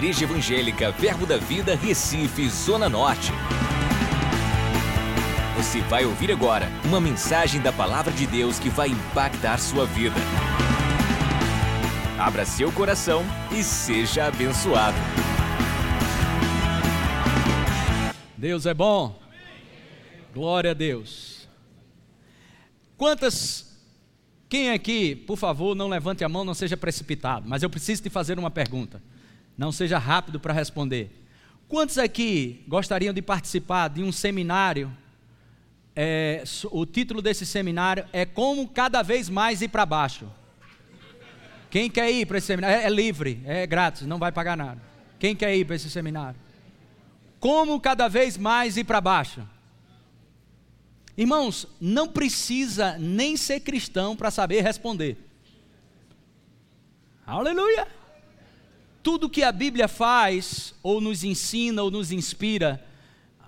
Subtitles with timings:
[0.00, 3.30] Igreja Evangélica Verbo da Vida, Recife, Zona Norte.
[5.58, 10.16] Você vai ouvir agora uma mensagem da Palavra de Deus que vai impactar sua vida.
[12.18, 13.22] Abra seu coração
[13.52, 14.96] e seja abençoado.
[18.38, 19.20] Deus é bom.
[20.32, 21.46] Glória a Deus.
[22.96, 23.78] Quantas.
[24.48, 28.08] Quem aqui, por favor, não levante a mão, não seja precipitado, mas eu preciso te
[28.08, 29.02] fazer uma pergunta.
[29.60, 31.10] Não seja rápido para responder.
[31.68, 34.90] Quantos aqui gostariam de participar de um seminário?
[35.94, 40.32] É, o título desse seminário é Como Cada Vez Mais Ir para Baixo.
[41.68, 42.74] Quem quer ir para esse seminário?
[42.74, 44.80] É, é livre, é grátis, não vai pagar nada.
[45.18, 46.40] Quem quer ir para esse seminário?
[47.38, 49.46] Como cada vez mais ir para baixo?
[51.18, 55.18] Irmãos, não precisa nem ser cristão para saber responder.
[57.26, 57.99] Aleluia!
[59.02, 62.84] Tudo que a Bíblia faz, ou nos ensina, ou nos inspira,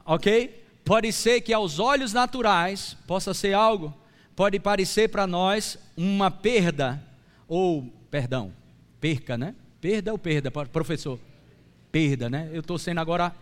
[0.05, 0.65] ok?
[0.85, 3.95] Pode ser que aos olhos naturais possa ser algo,
[4.35, 7.03] pode parecer para nós uma perda,
[7.47, 8.53] ou, perdão,
[9.01, 9.55] perca, né?
[9.81, 11.19] Perda ou perda, professor?
[11.91, 12.49] Perda, né?
[12.53, 13.35] Eu estou sendo agora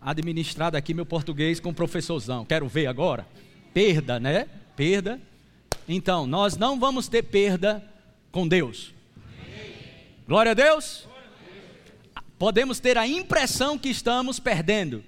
[0.00, 2.44] administrado aqui meu português com professorzão.
[2.44, 3.26] Quero ver agora
[3.72, 4.46] perda, né?
[4.76, 5.20] Perda.
[5.88, 7.84] Então, nós não vamos ter perda
[8.30, 8.92] com Deus.
[10.26, 11.09] Glória a Deus.
[12.40, 15.04] Podemos ter a impressão que estamos perdendo,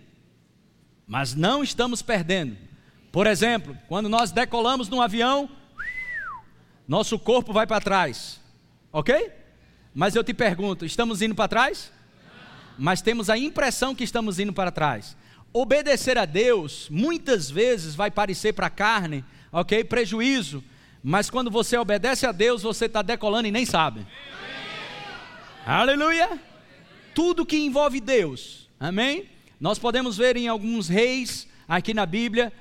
[1.07, 2.59] mas não estamos perdendo.
[3.11, 5.49] Por exemplo, quando nós decolamos num avião,
[6.87, 8.39] nosso corpo vai para trás,
[8.93, 9.33] ok?
[9.95, 11.91] Mas eu te pergunto: estamos indo para trás?
[12.77, 15.17] Mas temos a impressão que estamos indo para trás.
[15.55, 19.83] Obedecer a Deus muitas vezes vai parecer para a carne, ok?
[19.85, 20.63] Prejuízo.
[21.03, 24.07] Mas quando você obedece a Deus, você está decolando e nem sabe.
[25.65, 26.52] Aleluia!
[27.15, 29.29] Tudo que envolve Deus, amém?
[29.61, 32.53] Nós podemos ver em alguns reis aqui na Bíblia,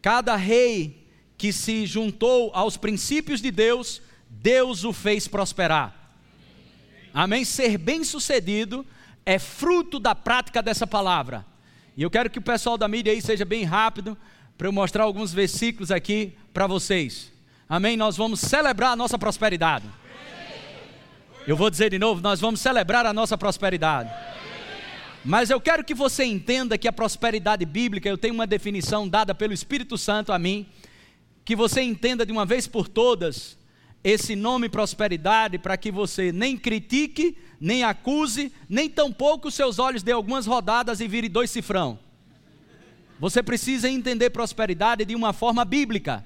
[0.00, 1.06] cada rei
[1.36, 6.16] que se juntou aos princípios de Deus, Deus o fez prosperar.
[7.12, 7.44] Amém?
[7.44, 8.86] Ser bem sucedido
[9.24, 11.44] é fruto da prática dessa palavra.
[11.96, 14.16] E eu quero que o pessoal da mídia aí seja bem rápido
[14.58, 17.32] para eu mostrar alguns versículos aqui para vocês.
[17.68, 17.96] Amém?
[17.96, 19.86] Nós vamos celebrar a nossa prosperidade.
[21.46, 24.10] Eu vou dizer de novo, nós vamos celebrar a nossa prosperidade.
[25.22, 29.34] Mas eu quero que você entenda que a prosperidade bíblica, eu tenho uma definição dada
[29.34, 30.66] pelo Espírito Santo a mim,
[31.44, 33.58] que você entenda de uma vez por todas
[34.02, 40.12] esse nome prosperidade para que você nem critique, nem acuse, nem tampouco seus olhos dê
[40.12, 41.98] algumas rodadas e vire dois cifrão.
[43.20, 46.24] Você precisa entender prosperidade de uma forma bíblica.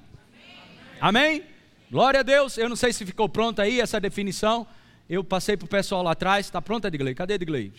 [1.00, 1.42] Amém?
[1.90, 2.56] Glória a Deus.
[2.56, 4.66] Eu não sei se ficou pronta aí essa definição.
[5.08, 6.46] Eu passei para o pessoal lá atrás.
[6.46, 7.14] Está pronta, Edgley?
[7.14, 7.72] Cadê Edgley?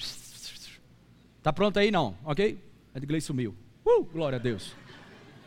[1.38, 1.92] Está pronta aí?
[1.92, 2.58] Não, ok?
[2.96, 3.56] Edgley sumiu.
[3.86, 4.74] Uh, glória a Deus.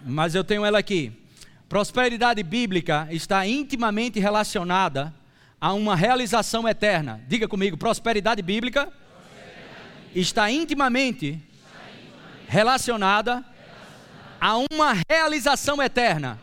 [0.05, 1.13] Mas eu tenho ela aqui.
[1.69, 5.13] Prosperidade bíblica está intimamente relacionada
[5.61, 7.21] a uma realização eterna.
[7.27, 8.93] Diga comigo, prosperidade bíblica,
[10.15, 11.41] está intimamente,
[12.47, 13.45] relacionada
[14.41, 16.39] a uma realização eterna.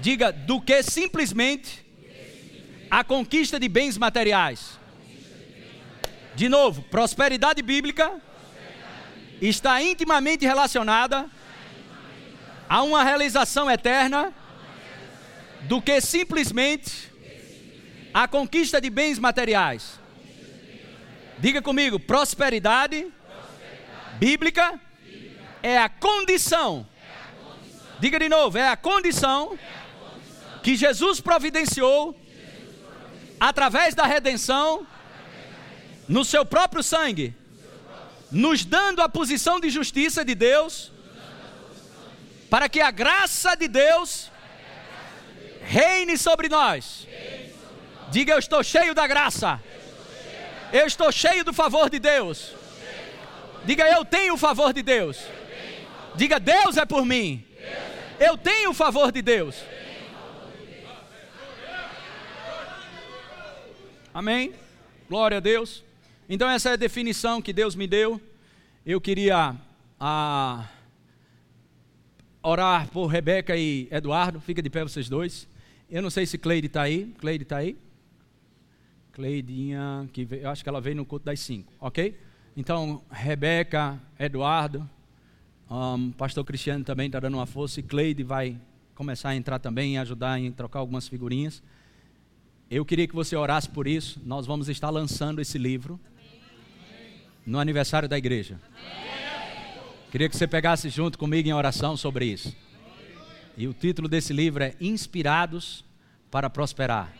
[0.00, 1.83] Diga, do que simplesmente
[2.94, 4.78] a conquista de bens materiais.
[6.36, 8.20] De novo, prosperidade bíblica
[9.42, 11.28] está intimamente relacionada
[12.68, 14.32] Há uma realização eterna
[15.62, 17.12] do que simplesmente
[18.12, 20.00] a conquista de bens materiais.
[21.38, 23.12] Diga comigo, prosperidade,
[24.18, 24.80] bíblica,
[25.62, 26.86] é a condição.
[27.98, 29.58] Diga de novo, é a condição
[30.62, 32.18] que Jesus providenciou
[33.48, 34.86] através da redenção
[36.08, 37.34] no seu próprio sangue,
[38.30, 40.90] nos dando a posição de justiça de Deus
[42.48, 44.30] para que a graça de Deus
[45.62, 47.06] reine sobre nós.
[48.10, 49.60] Diga: Eu estou cheio da graça.
[50.72, 52.52] Eu estou cheio do favor de Deus.
[53.64, 55.18] Diga: Eu tenho o favor de Deus.
[56.14, 57.44] Diga: Deus é por mim.
[58.18, 59.56] Eu tenho o favor de Deus.
[64.14, 64.54] Amém?
[65.08, 65.82] Glória a Deus.
[66.28, 68.20] Então, essa é a definição que Deus me deu.
[68.86, 69.56] Eu queria.
[69.98, 70.68] Ah,
[72.40, 74.40] orar por Rebeca e Eduardo.
[74.40, 75.48] Fica de pé vocês dois.
[75.90, 77.12] Eu não sei se Cleide está aí.
[77.18, 77.76] Cleide está aí?
[79.10, 82.16] Cleidinha, que veio, eu acho que ela veio no culto das cinco, ok?
[82.56, 84.88] Então, Rebeca, Eduardo,
[85.68, 88.56] um, pastor Cristiano também está dando uma força e Cleide vai
[88.94, 91.60] começar a entrar também e ajudar em trocar algumas figurinhas.
[92.74, 94.20] Eu queria que você orasse por isso.
[94.26, 96.00] Nós vamos estar lançando esse livro.
[97.46, 98.60] no aniversário da igreja.
[100.10, 102.52] Queria que você pegasse junto comigo em oração sobre isso.
[103.56, 105.84] E o título desse livro é Inspirados
[106.32, 107.14] para Prosperar.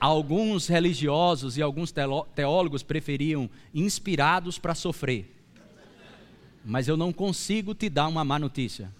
[0.00, 1.94] Alguns religiosos e alguns
[2.34, 5.40] teólogos preferiam inspirados para sofrer.
[6.64, 8.92] Mas eu não consigo te dar uma má notícia.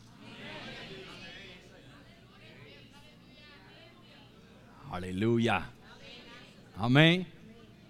[4.93, 5.63] Aleluia.
[6.77, 7.27] Amém.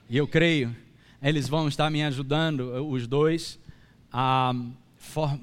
[0.08, 0.72] E eu creio,
[1.20, 3.58] eles vão estar me ajudando, os dois,
[4.12, 4.54] a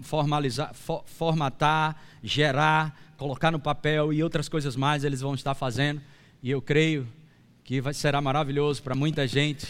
[0.01, 0.73] formalizar,
[1.05, 6.01] formatar, gerar, colocar no papel e outras coisas mais eles vão estar fazendo.
[6.41, 7.05] E eu creio
[7.65, 9.67] que vai, será maravilhoso para muita gente.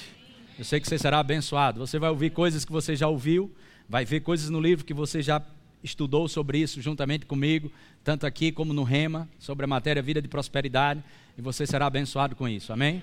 [0.59, 1.79] Eu sei que você será abençoado.
[1.79, 3.51] Você vai ouvir coisas que você já ouviu,
[3.89, 5.41] vai ver coisas no livro que você já
[5.83, 7.71] estudou sobre isso juntamente comigo,
[8.03, 11.03] tanto aqui como no Rema, sobre a matéria vida de prosperidade,
[11.37, 12.73] e você será abençoado com isso.
[12.73, 13.01] Amém?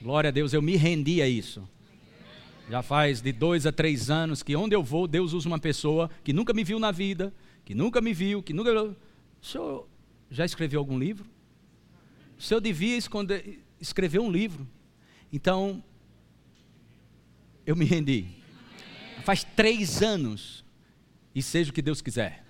[0.00, 1.68] Glória a Deus, eu me rendi a isso.
[2.68, 6.10] Já faz de dois a três anos que onde eu vou, Deus usa uma pessoa
[6.24, 7.32] que nunca me viu na vida,
[7.64, 8.72] que nunca me viu, que nunca.
[8.82, 8.96] O
[9.40, 9.88] senhor
[10.30, 11.26] já escreveu algum livro?
[12.38, 14.66] O senhor devia esconder, escrever um livro.
[15.32, 15.82] Então,
[17.64, 18.26] eu me rendi.
[19.24, 20.64] Faz três anos,
[21.36, 22.42] e seja o que Deus quiser.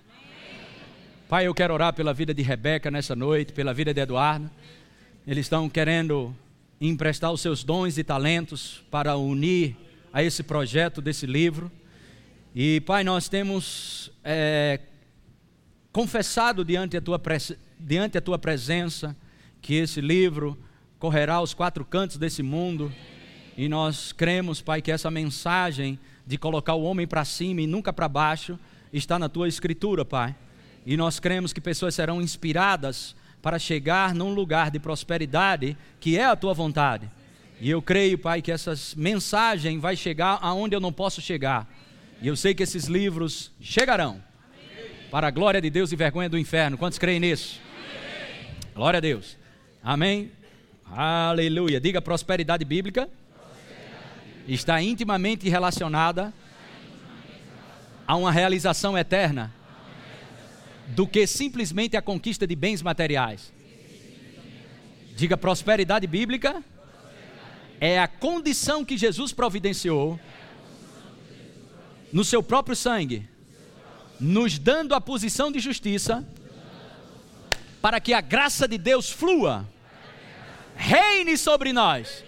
[1.27, 4.49] Pai, eu quero orar pela vida de Rebeca nessa noite, pela vida de Eduardo.
[5.27, 6.33] Eles estão querendo
[6.79, 9.75] emprestar os seus dons e talentos para unir
[10.13, 11.69] a esse projeto desse livro.
[12.55, 14.79] E, Pai, nós temos é,
[15.91, 17.21] confessado diante a, tua
[17.77, 19.13] diante a tua presença
[19.61, 20.57] que esse livro
[20.97, 22.89] correrá aos quatro cantos desse mundo.
[23.57, 27.91] E nós cremos, Pai, que essa mensagem de colocar o homem para cima e nunca
[27.91, 28.57] para baixo
[28.91, 30.35] está na tua escritura, Pai.
[30.85, 36.25] E nós cremos que pessoas serão inspiradas para chegar num lugar de prosperidade que é
[36.25, 37.09] a tua vontade.
[37.59, 41.67] E eu creio, Pai, que essa mensagem vai chegar aonde eu não posso chegar.
[42.21, 44.21] E eu sei que esses livros chegarão
[45.11, 46.77] para a glória de Deus e vergonha do inferno.
[46.77, 47.59] Quantos creem nisso?
[48.75, 49.37] Glória a Deus.
[49.83, 50.31] Amém.
[50.85, 51.79] Aleluia.
[51.79, 53.09] Diga prosperidade bíblica.
[54.47, 56.33] Está intimamente relacionada
[58.07, 59.53] a uma realização eterna
[60.87, 63.51] do que simplesmente a conquista de bens materiais.
[65.15, 66.63] Diga prosperidade bíblica
[67.81, 70.19] é a condição que Jesus providenciou
[72.13, 73.27] no seu próprio sangue,
[74.19, 76.25] nos dando a posição de justiça
[77.81, 79.67] para que a graça de Deus flua,
[80.75, 82.23] reine sobre nós.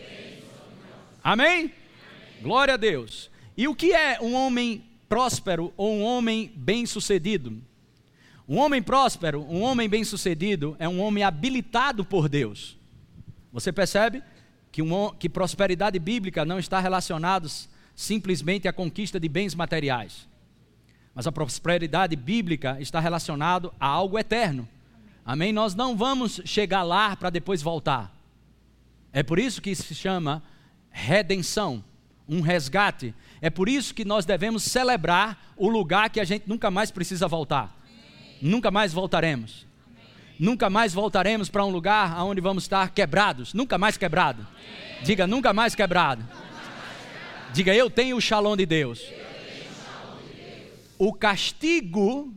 [1.24, 1.74] Amém?
[2.42, 3.30] Glória a Deus.
[3.58, 7.62] E o que é um homem próspero ou um homem bem-sucedido?
[8.48, 12.78] Um homem próspero, um homem bem-sucedido, é um homem habilitado por Deus.
[13.52, 14.24] Você percebe
[14.72, 17.48] que, um, que prosperidade bíblica não está relacionada
[17.96, 20.28] simplesmente à conquista de bens materiais.
[21.14, 24.68] Mas a prosperidade bíblica está relacionada a algo eterno.
[25.26, 25.52] Amém?
[25.52, 28.16] Nós não vamos chegar lá para depois voltar.
[29.12, 30.42] É por isso que se chama
[30.90, 31.84] redenção,
[32.30, 33.14] um resgate.
[33.42, 37.28] É por isso que nós devemos celebrar o lugar que a gente nunca mais precisa
[37.28, 37.80] voltar
[38.42, 39.68] nunca mais voltaremos.
[40.40, 43.54] Nunca mais voltaremos para um lugar onde vamos estar quebrados.
[43.54, 44.48] Nunca mais quebrado.
[45.04, 46.26] Diga, nunca mais quebrado.
[47.54, 49.02] Diga, eu tenho o shalom de Deus.
[50.98, 52.34] O castigo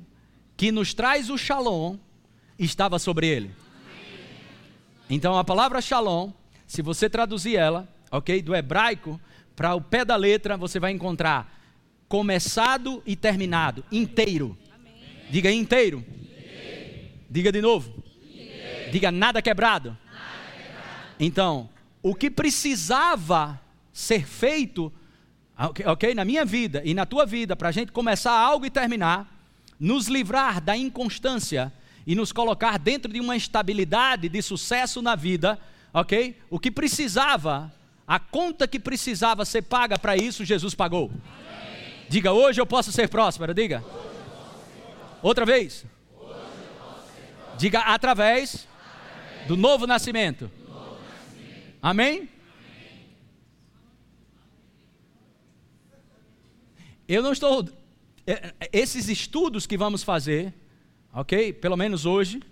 [0.56, 1.96] que nos traz o shalom
[2.58, 3.50] estava sobre ele.
[5.08, 6.32] Então a palavra shalom,
[6.66, 9.20] se você traduzir ela, ok, do hebraico
[9.62, 11.56] para o pé da letra, você vai encontrar
[12.08, 14.58] começado e terminado, inteiro.
[15.30, 15.98] Diga inteiro.
[15.98, 17.10] inteiro.
[17.30, 18.02] Diga de novo.
[18.24, 18.90] Inteiro.
[18.90, 19.96] Diga nada quebrado.
[20.04, 20.26] nada
[20.56, 21.14] quebrado.
[21.20, 21.70] Então,
[22.02, 23.60] o que precisava
[23.92, 24.92] ser feito,
[25.86, 29.32] ok, na minha vida e na tua vida, para a gente começar algo e terminar,
[29.78, 31.72] nos livrar da inconstância
[32.04, 35.56] e nos colocar dentro de uma estabilidade de sucesso na vida,
[35.94, 36.36] ok?
[36.50, 37.72] O que precisava,
[38.06, 41.10] a conta que precisava ser paga para isso, Jesus pagou.
[41.10, 42.06] Amém.
[42.08, 43.82] Diga, hoje eu posso ser próspero, diga.
[43.84, 44.12] Hoje
[45.22, 45.86] Outra vez.
[47.56, 48.66] Diga através,
[49.46, 50.50] do novo nascimento.
[51.80, 52.28] Amém?
[57.06, 57.68] Eu não estou.
[58.26, 60.52] É, é, esses estudos que vamos fazer,
[61.12, 61.52] ok?
[61.52, 62.42] Pelo menos hoje,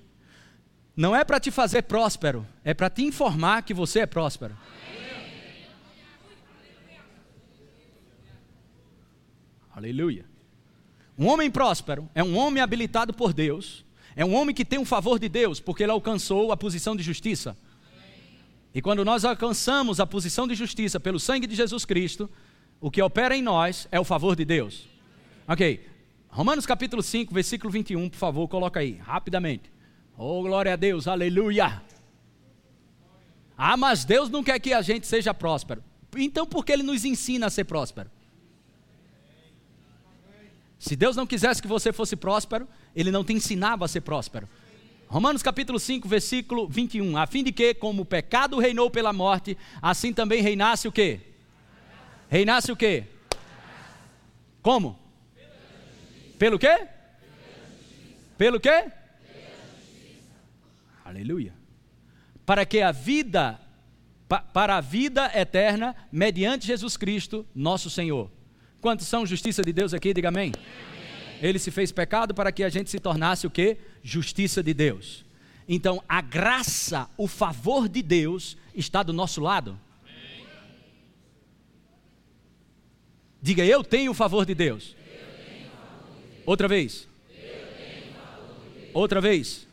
[0.97, 4.57] não é para te fazer próspero, é para te informar que você é próspero.
[9.81, 10.27] Aleluia.
[11.17, 13.83] Um homem próspero é um homem habilitado por Deus,
[14.15, 16.95] é um homem que tem o um favor de Deus, porque ele alcançou a posição
[16.95, 17.57] de justiça.
[18.75, 22.29] E quando nós alcançamos a posição de justiça pelo sangue de Jesus Cristo,
[22.79, 24.87] o que opera em nós é o favor de Deus.
[25.49, 25.89] Ok.
[26.29, 29.73] Romanos capítulo 5, versículo 21, por favor, coloca aí, rapidamente.
[30.15, 31.83] Oh, glória a Deus, aleluia.
[33.57, 35.83] Ah, mas Deus não quer que a gente seja próspero.
[36.19, 38.11] Então por que Ele nos ensina a ser próspero?
[40.81, 44.49] Se Deus não quisesse que você fosse próspero, Ele não te ensinava a ser próspero.
[45.09, 47.19] Romanos capítulo 5, versículo 21.
[47.19, 51.21] A fim de que, como o pecado reinou pela morte, assim também reinasse o quê?
[52.31, 53.05] Reinasse o quê?
[54.63, 54.99] Como?
[56.39, 56.89] Pelo quê?
[58.39, 58.91] Pelo quê?
[61.05, 61.53] Aleluia.
[62.47, 63.61] Para que a vida,
[64.55, 68.31] para a vida eterna, mediante Jesus Cristo, nosso Senhor.
[68.81, 70.15] Quantos são justiça de Deus aqui?
[70.15, 70.53] Diga amém.
[71.43, 73.77] Ele se fez pecado para que a gente se tornasse o que?
[74.03, 75.25] Justiça de Deus.
[75.69, 79.79] Então, a graça, o favor de Deus está do nosso lado.
[83.41, 84.97] Diga, eu tenho o favor de Deus.
[86.45, 87.09] Outra vez.
[88.93, 89.67] Outra vez.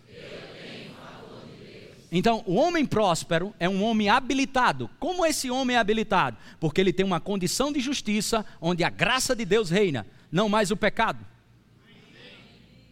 [2.11, 4.89] Então, o homem próspero é um homem habilitado.
[4.99, 6.37] Como esse homem é habilitado?
[6.59, 10.71] Porque ele tem uma condição de justiça onde a graça de Deus reina, não mais
[10.71, 11.19] o pecado.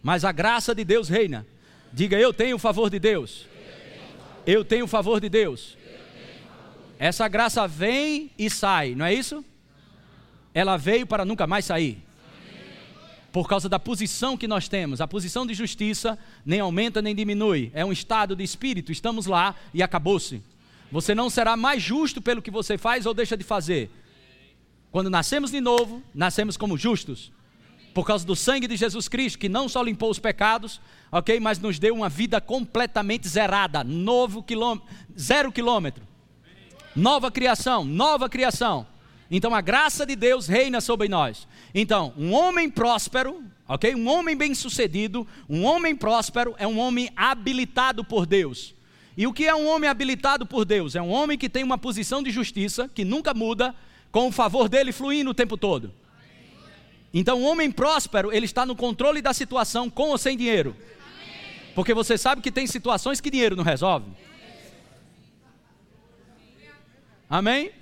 [0.02, 1.46] Mas a graça de Deus reina.
[1.92, 3.46] Diga, eu tenho o favor de Deus.
[4.46, 5.76] Eu tenho o favor de Deus.
[6.98, 9.44] Essa graça vem e sai, não é isso?
[10.52, 12.05] Ela veio para nunca mais sair
[13.32, 15.00] por causa da posição que nós temos.
[15.00, 18.90] A posição de justiça nem aumenta nem diminui, é um estado de espírito.
[18.90, 20.42] Estamos lá e acabou-se.
[20.90, 23.90] Você não será mais justo pelo que você faz ou deixa de fazer.
[24.90, 27.32] Quando nascemos de novo, nascemos como justos.
[27.92, 30.80] Por causa do sangue de Jesus Cristo, que não só limpou os pecados,
[31.10, 36.06] ok, mas nos deu uma vida completamente zerada, novo quilômetro, zero quilômetro,
[36.94, 38.86] nova criação, nova criação.
[39.30, 41.48] Então a graça de Deus reina sobre nós.
[41.74, 43.94] Então, um homem próspero, ok?
[43.94, 48.74] Um homem bem-sucedido, um homem próspero é um homem habilitado por Deus.
[49.16, 50.94] E o que é um homem habilitado por Deus?
[50.94, 53.74] É um homem que tem uma posição de justiça, que nunca muda,
[54.12, 55.92] com o favor dele fluindo o tempo todo.
[57.12, 60.76] Então, um homem próspero, ele está no controle da situação com ou sem dinheiro.
[61.74, 64.06] Porque você sabe que tem situações que dinheiro não resolve.
[67.28, 67.72] Amém?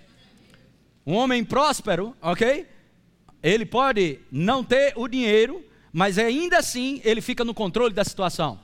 [1.06, 2.66] Um homem próspero, ok?
[3.42, 8.58] Ele pode não ter o dinheiro, mas ainda assim ele fica no controle da situação.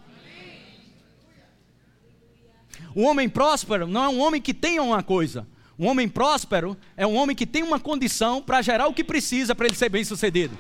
[2.96, 5.46] Um homem próspero não é um homem que tenha uma coisa.
[5.78, 9.54] Um homem próspero é um homem que tem uma condição para gerar o que precisa
[9.54, 10.58] para ele ser bem sucedido.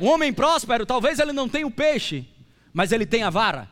[0.00, 2.26] Um homem próspero, talvez ele não tenha o peixe,
[2.72, 3.68] mas ele tem a vara.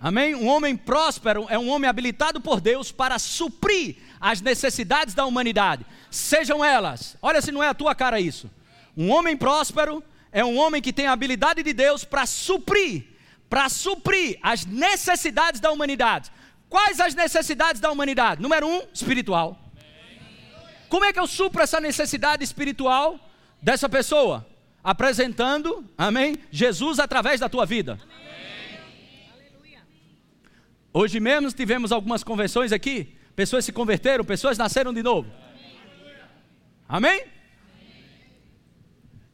[0.00, 0.34] Amém?
[0.34, 5.84] Um homem próspero é um homem habilitado por Deus para suprir as necessidades da humanidade,
[6.08, 8.48] sejam elas, olha se não é a tua cara isso.
[8.96, 10.00] Um homem próspero
[10.30, 13.04] é um homem que tem a habilidade de Deus para suprir,
[13.50, 16.30] para suprir as necessidades da humanidade.
[16.68, 18.40] Quais as necessidades da humanidade?
[18.40, 19.58] Número um, espiritual.
[20.88, 23.18] Como é que eu supro essa necessidade espiritual
[23.60, 24.46] dessa pessoa?
[24.84, 27.98] Apresentando, amém, Jesus através da tua vida.
[30.92, 35.30] Hoje mesmo tivemos algumas convenções aqui, pessoas se converteram, pessoas nasceram de novo.
[36.88, 37.24] Amém?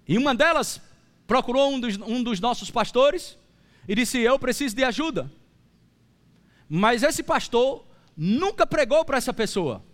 [0.06, 0.80] E uma delas
[1.26, 3.36] procurou um dos, um dos nossos pastores
[3.86, 5.30] e disse: Eu preciso de ajuda.
[6.68, 7.86] Mas esse pastor
[8.16, 9.84] nunca pregou para essa pessoa,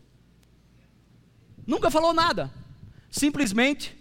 [1.67, 2.51] nunca falou nada.
[3.11, 3.97] Simplesmente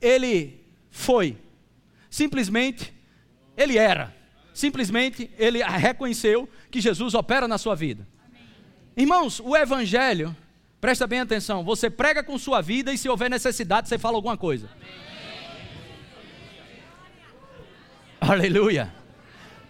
[0.00, 1.38] ele foi,
[2.10, 2.92] simplesmente
[3.56, 4.14] ele era,
[4.52, 8.06] simplesmente ele reconheceu que Jesus opera na sua vida.
[8.96, 10.36] Irmãos, o Evangelho,
[10.80, 14.36] presta bem atenção, você prega com sua vida e se houver necessidade, você fala alguma
[14.36, 14.68] coisa.
[18.20, 18.92] Aleluia.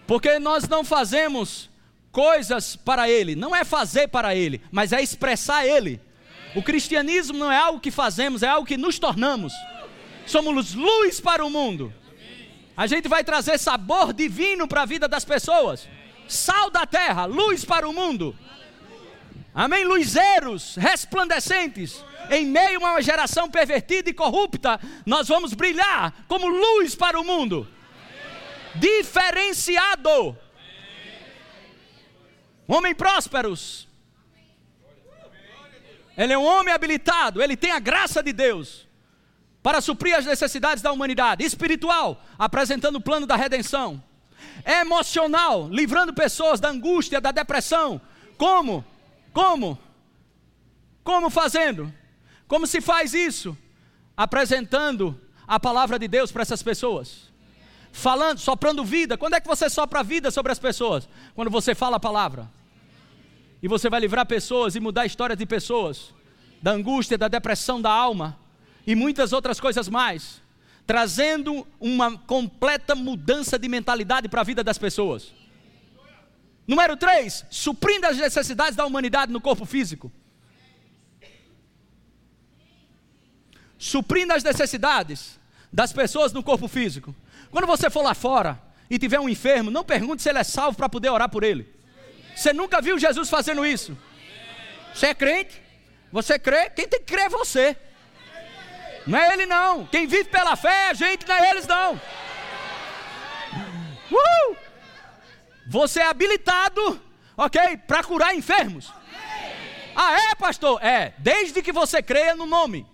[0.05, 1.69] Porque nós não fazemos
[2.11, 5.99] coisas para Ele, não é fazer para Ele, mas é expressar Ele.
[6.55, 9.53] O cristianismo não é algo que fazemos, é algo que nos tornamos.
[10.25, 11.93] Somos luz para o mundo.
[12.75, 15.87] A gente vai trazer sabor divino para a vida das pessoas
[16.27, 18.35] sal da terra, luz para o mundo.
[19.53, 19.85] Amém?
[19.85, 22.03] Luzeiros resplandecentes.
[22.29, 27.23] Em meio a uma geração pervertida e corrupta, nós vamos brilhar como luz para o
[27.23, 27.67] mundo.
[28.75, 30.37] Diferenciado.
[32.67, 33.87] Homem prósperos.
[36.17, 38.87] Ele é um homem habilitado, ele tem a graça de Deus
[39.61, 44.01] para suprir as necessidades da humanidade, espiritual, apresentando o plano da redenção
[44.65, 47.99] emocional, livrando pessoas da angústia, da depressão.
[48.37, 48.85] Como?
[49.33, 49.77] Como?
[51.03, 51.91] Como fazendo?
[52.47, 53.57] Como se faz isso?
[54.15, 57.31] Apresentando a palavra de Deus para essas pessoas.
[57.91, 59.17] Falando, soprando vida.
[59.17, 61.09] Quando é que você sopra vida sobre as pessoas?
[61.35, 62.49] Quando você fala a palavra.
[63.61, 66.13] E você vai livrar pessoas e mudar a história de pessoas,
[66.61, 68.37] da angústia, da depressão da alma
[68.85, 70.41] e muitas outras coisas mais,
[70.85, 75.33] trazendo uma completa mudança de mentalidade para a vida das pessoas.
[76.67, 80.11] Número 3, suprindo as necessidades da humanidade no corpo físico.
[83.77, 85.37] Suprindo as necessidades
[85.71, 87.13] das pessoas no corpo físico.
[87.51, 90.77] Quando você for lá fora e tiver um enfermo, não pergunte se ele é salvo
[90.77, 91.67] para poder orar por ele.
[92.35, 93.97] Você nunca viu Jesus fazendo isso?
[94.93, 95.61] Você é crente?
[96.11, 96.69] Você crê?
[96.69, 97.75] Quem tem que crer é você.
[99.05, 99.85] Não é ele não.
[99.87, 101.99] Quem vive pela fé é a gente, não é eles não.
[104.11, 104.62] Uh!
[105.67, 107.01] Você é habilitado,
[107.37, 108.91] ok, para curar enfermos.
[109.95, 110.83] Ah, é, pastor?
[110.83, 112.85] É, desde que você creia no nome.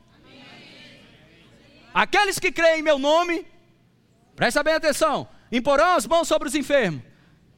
[1.93, 3.45] Aqueles que creem em meu nome,
[4.35, 7.01] presta bem atenção, imporão as mãos sobre os enfermos.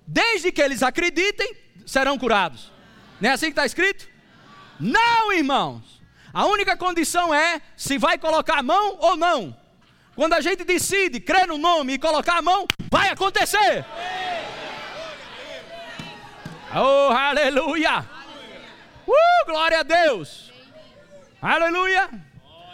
[0.07, 2.71] Desde que eles acreditem, serão curados.
[3.19, 4.09] Não é assim que está escrito?
[4.79, 6.01] Não, irmãos.
[6.33, 9.55] A única condição é se vai colocar a mão ou não.
[10.15, 13.85] Quando a gente decide crer no nome e colocar a mão, vai acontecer.
[16.73, 17.99] Oh, aleluia!
[19.05, 20.51] Uh, glória a Deus!
[21.41, 22.09] Aleluia!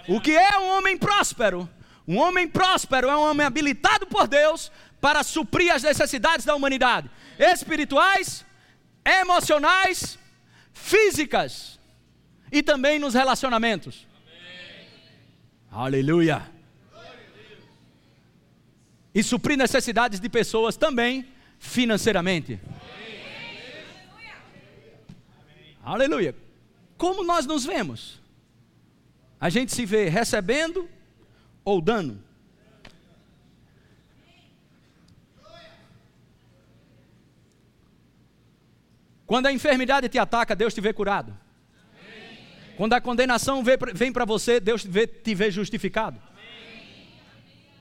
[0.08, 1.68] O que é um homem próspero?
[2.08, 7.10] Um homem próspero é um homem habilitado por Deus para suprir as necessidades da humanidade,
[7.40, 8.46] espirituais,
[9.04, 10.20] emocionais,
[10.72, 11.80] físicas
[12.52, 14.08] e também nos relacionamentos.
[15.72, 16.44] Aleluia!
[19.14, 21.28] E suprir necessidades de pessoas também
[21.58, 22.60] financeiramente.
[25.88, 26.36] Aleluia.
[26.98, 28.20] Como nós nos vemos?
[29.40, 30.90] A gente se vê recebendo
[31.64, 32.22] ou dando?
[39.26, 41.38] Quando a enfermidade te ataca, Deus te vê curado.
[42.76, 44.86] Quando a condenação vem para você, Deus
[45.24, 46.22] te vê justificado.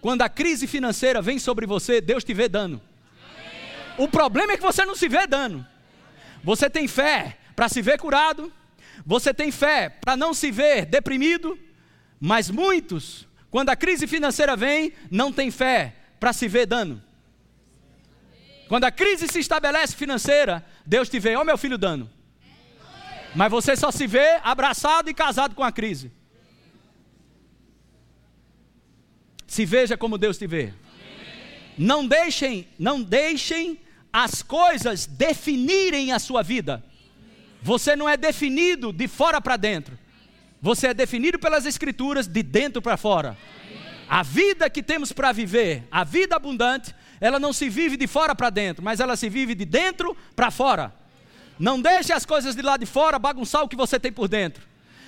[0.00, 2.80] Quando a crise financeira vem sobre você, Deus te vê dando.
[3.98, 5.66] O problema é que você não se vê dando.
[6.44, 8.52] Você tem fé, para se ver curado,
[9.04, 11.58] você tem fé para não se ver deprimido,
[12.20, 17.02] mas muitos, quando a crise financeira vem, não tem fé para se ver dano.
[18.68, 22.10] Quando a crise se estabelece financeira, Deus te vê, ó oh, meu filho dano.
[23.34, 26.10] Mas você só se vê abraçado e casado com a crise.
[29.46, 30.74] Se veja como Deus te vê.
[31.78, 33.78] Não deixem, não deixem
[34.12, 36.82] as coisas definirem a sua vida.
[37.66, 39.98] Você não é definido de fora para dentro.
[40.62, 43.36] Você é definido pelas Escrituras de dentro para fora.
[44.08, 48.36] A vida que temos para viver, a vida abundante, ela não se vive de fora
[48.36, 50.94] para dentro, mas ela se vive de dentro para fora.
[51.58, 54.62] Não deixe as coisas de lá de fora bagunçar o que você tem por dentro,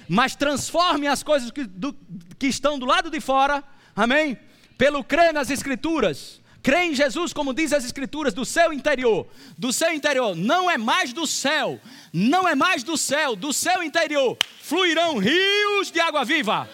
[0.08, 1.96] mas transforme as coisas que, do,
[2.40, 3.62] que estão do lado de fora,
[3.94, 4.36] amém?
[4.76, 9.26] Pelo crer nas Escrituras, crê em Jesus, como diz as Escrituras, do seu interior.
[9.56, 11.80] Do seu interior, não é mais do céu,
[12.12, 16.68] não é mais do céu, do seu interior fluirão rios de água viva.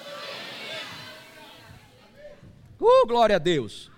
[2.80, 3.88] Uh, glória a Deus.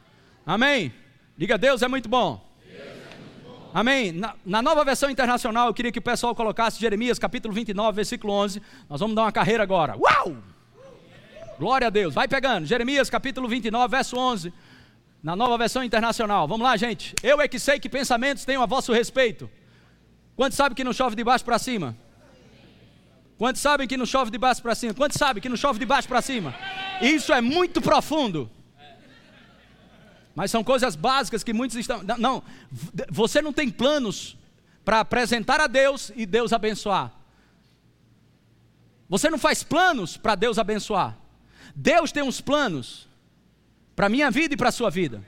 [0.44, 0.92] Amém.
[1.35, 2.46] Diga, Deus é muito bom.
[3.72, 4.12] Amém.
[4.12, 8.35] Na, na, nova versão internacional, eu queria que o pessoal colocasse Jeremias capítulo 29, versículo
[8.35, 8.61] 11.
[8.87, 9.96] Nós vamos dar uma carreira agora.
[9.96, 10.37] Uau!
[11.59, 12.12] Glória a Deus.
[12.12, 12.66] Vai pegando.
[12.66, 14.52] Jeremias capítulo 29, verso 11
[15.26, 16.46] na nova versão internacional.
[16.46, 17.12] Vamos lá, gente.
[17.20, 19.50] Eu é que sei que pensamentos tenho a vosso respeito.
[20.36, 21.96] Quantos sabem que não chove de baixo para cima?
[23.36, 24.94] Quantos sabem que não chove de baixo para cima?
[24.94, 26.54] Quantos sabem que não chove de baixo para cima?
[27.02, 28.48] Isso é muito profundo.
[30.32, 32.04] Mas são coisas básicas que muitos estão.
[32.04, 32.40] Não,
[33.10, 34.36] você não tem planos
[34.84, 37.12] para apresentar a Deus e Deus abençoar.
[39.08, 41.18] Você não faz planos para Deus abençoar.
[41.74, 43.06] Deus tem uns planos
[43.96, 45.24] para minha vida e para a sua vida.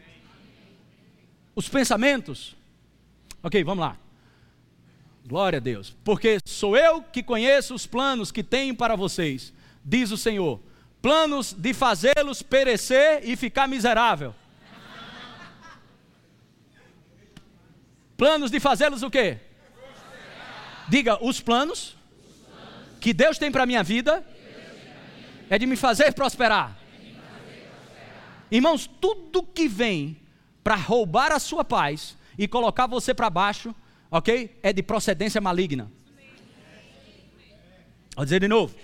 [1.57, 2.55] Os pensamentos.
[3.43, 3.97] Ok, vamos lá.
[5.27, 5.97] Glória a Deus.
[6.05, 9.53] Porque sou eu que conheço os planos que tenho para vocês,
[9.83, 10.61] diz o Senhor.
[11.01, 14.35] Planos de fazê-los perecer e ficar miserável.
[18.17, 19.39] Planos de fazê-los o quê?
[20.89, 21.97] Diga, os planos
[23.01, 24.25] que Deus tem para a minha vida
[25.49, 26.77] é de me fazer prosperar.
[28.51, 30.17] Irmãos, tudo que vem
[30.63, 33.75] para roubar a sua paz e colocar você para baixo,
[34.11, 34.59] ok?
[34.63, 35.91] É de procedência maligna.
[38.17, 38.75] Vou dizer de novo.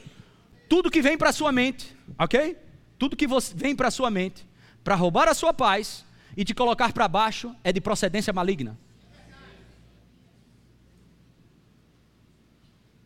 [0.69, 2.57] tudo que vem para a sua mente, ok?
[2.99, 4.47] Tudo que vem para a sua mente
[4.85, 6.05] para roubar a sua paz
[6.37, 8.79] e te colocar para baixo é de procedência maligna.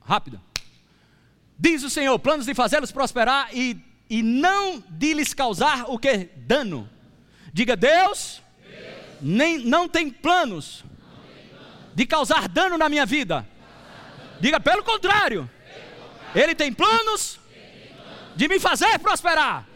[0.01, 0.41] Rápido.
[1.57, 6.29] Diz o Senhor: planos de fazê-los prosperar e, e não de lhes causar o que?
[6.37, 6.89] Dano.
[7.53, 8.95] Diga, Deus, Deus.
[9.21, 10.85] Nem, não tem planos
[11.95, 13.47] de causar dano na minha vida.
[14.41, 15.51] Diga, pelo contrário,
[16.35, 17.39] Ele tem planos
[18.37, 19.67] de me fazer prosperar,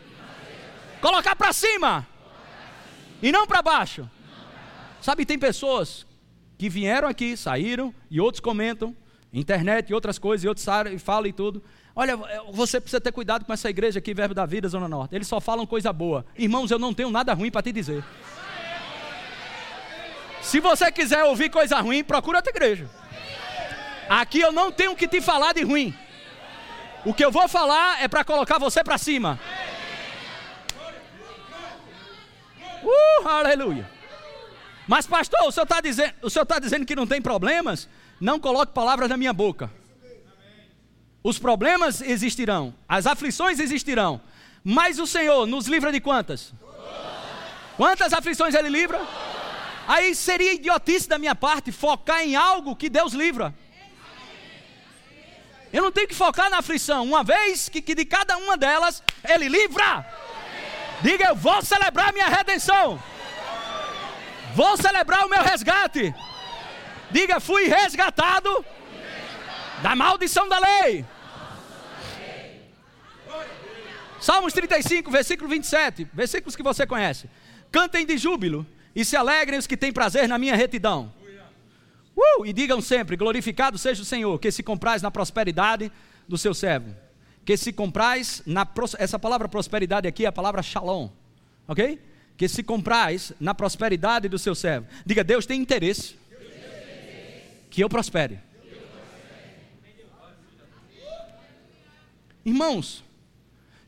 [1.00, 2.06] colocar para cima
[3.20, 4.08] e não para baixo.
[5.00, 6.06] Sabe, tem pessoas
[6.56, 8.96] que vieram aqui, saíram e outros comentam
[9.32, 10.66] internet e outras coisas, e outros
[10.98, 11.62] falam e tudo.
[11.94, 12.16] Olha,
[12.50, 15.14] você precisa ter cuidado com essa igreja aqui, Verbo da Vida, Zona Norte.
[15.14, 16.24] Eles só falam coisa boa.
[16.37, 18.02] Irmãos, eu não tenho nada ruim para te dizer.
[20.40, 22.88] Se você quiser ouvir coisa ruim, procura outra igreja.
[24.09, 25.94] Aqui eu não tenho que te falar de ruim.
[27.05, 29.38] O que eu vou falar é para colocar você para cima.
[32.83, 33.88] Uh, aleluia.
[34.88, 36.14] Mas pastor, o senhor está dizendo,
[36.46, 37.88] tá dizendo que não tem problemas?
[38.22, 39.68] não coloque palavras na minha boca.
[41.22, 44.20] Os problemas existirão, as aflições existirão,
[44.64, 46.52] mas o Senhor nos livra de quantas?
[47.76, 49.00] Quantas aflições Ele livra?
[49.87, 53.54] Aí seria idiotice da minha parte focar em algo que Deus livra.
[55.72, 59.02] Eu não tenho que focar na aflição, uma vez que, que de cada uma delas
[59.24, 60.04] Ele livra.
[61.00, 63.02] Diga, eu vou celebrar minha redenção,
[64.54, 66.14] vou celebrar o meu resgate.
[67.11, 68.64] Diga, fui resgatado
[69.82, 71.04] da maldição da lei.
[74.20, 77.28] Salmos 35, versículo 27, versículos que você conhece.
[77.72, 78.64] Cantem de júbilo
[78.94, 81.12] e se alegrem os que têm prazer na minha retidão.
[82.16, 85.90] Uh, e digam sempre: glorificado seja o Senhor, que se comprais na prosperidade
[86.28, 86.94] do seu servo.
[87.44, 88.64] Que se comprais na
[88.98, 91.10] essa palavra prosperidade aqui é a palavra shalom,
[91.66, 92.00] ok?
[92.36, 94.86] Que se comprais na prosperidade do seu servo.
[95.04, 96.14] Diga, Deus tem interesse
[97.68, 98.38] que eu prospere.
[102.44, 103.05] Irmãos,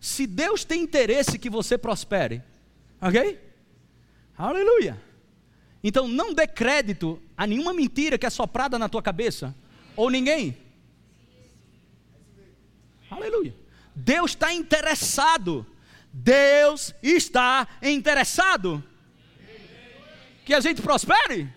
[0.01, 2.43] se Deus tem interesse que você prospere,
[3.01, 3.40] ok?
[4.37, 5.01] Aleluia.
[5.83, 9.55] Então não dê crédito a nenhuma mentira que é soprada na tua cabeça,
[9.97, 10.57] ou ninguém.
[13.11, 13.55] Aleluia.
[13.95, 15.67] Deus está interessado.
[16.12, 18.83] Deus está interessado.
[20.45, 21.49] Que a gente prospere.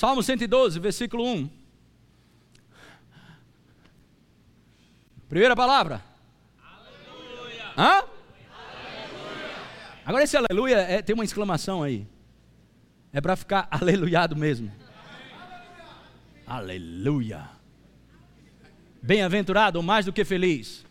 [0.00, 1.50] Salmo 112, versículo 1.
[5.28, 6.02] Primeira palavra.
[6.58, 7.64] Aleluia.
[7.76, 7.84] Hã?
[7.84, 8.08] Aleluia.
[10.06, 12.06] Agora esse aleluia é, tem uma exclamação aí.
[13.12, 14.72] É para ficar aleluiado mesmo.
[16.46, 17.50] Aleluia.
[19.02, 20.82] Bem-aventurado, mais do que feliz,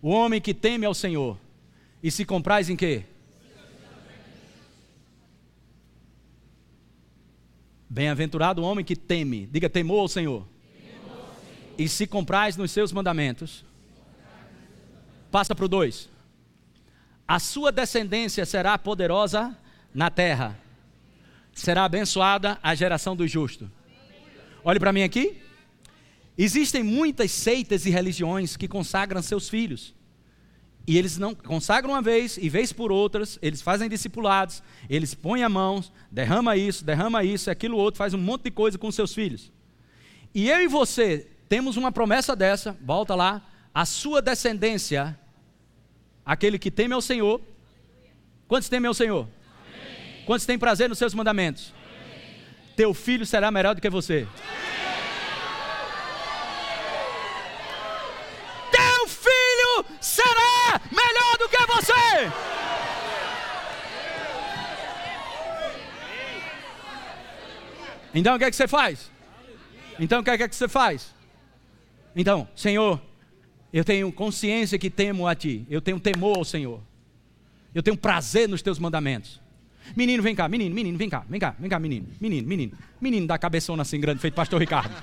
[0.00, 1.38] o homem que teme ao Senhor
[2.02, 3.04] e se compraz em quê?
[7.92, 10.46] Bem-aventurado o homem que teme, diga temor ao Senhor.
[11.76, 13.64] E se comprais nos seus mandamentos.
[15.28, 16.08] Passa para o 2.
[17.26, 19.58] A sua descendência será poderosa
[19.92, 20.56] na terra.
[21.52, 23.68] Será abençoada a geração do justo.
[24.62, 25.42] Olhe para mim aqui.
[26.38, 29.92] Existem muitas seitas e religiões que consagram seus filhos.
[30.86, 35.42] E eles não consagram uma vez e vez por outras, eles fazem discipulados, eles põem
[35.42, 39.14] a mão, derrama isso, derrama isso, aquilo outro, faz um monte de coisa com seus
[39.14, 39.52] filhos.
[40.34, 43.42] E eu e você temos uma promessa dessa, volta lá,
[43.74, 45.18] a sua descendência,
[46.24, 47.40] aquele que teme ao Senhor.
[48.48, 49.28] Quantos temem ao Senhor?
[49.28, 50.24] Amém.
[50.26, 51.72] Quantos têm prazer nos seus mandamentos?
[51.76, 52.36] Amém.
[52.74, 54.26] Teu filho será melhor do que você.
[54.44, 54.60] Amém.
[60.00, 60.39] será
[60.90, 62.30] melhor do que você.
[68.14, 69.10] Então o que é que você faz?
[69.98, 71.14] Então o que é que você faz?
[72.14, 73.00] Então, Senhor,
[73.72, 76.80] eu tenho consciência que temo a Ti, eu tenho temor ao Senhor,
[77.74, 79.40] eu tenho prazer nos Teus mandamentos.
[79.96, 83.26] Menino, vem cá, menino, menino, vem cá, vem cá, vem cá, menino, menino, menino, menino
[83.26, 84.94] da cabeçona assim grande, feito pastor Ricardo.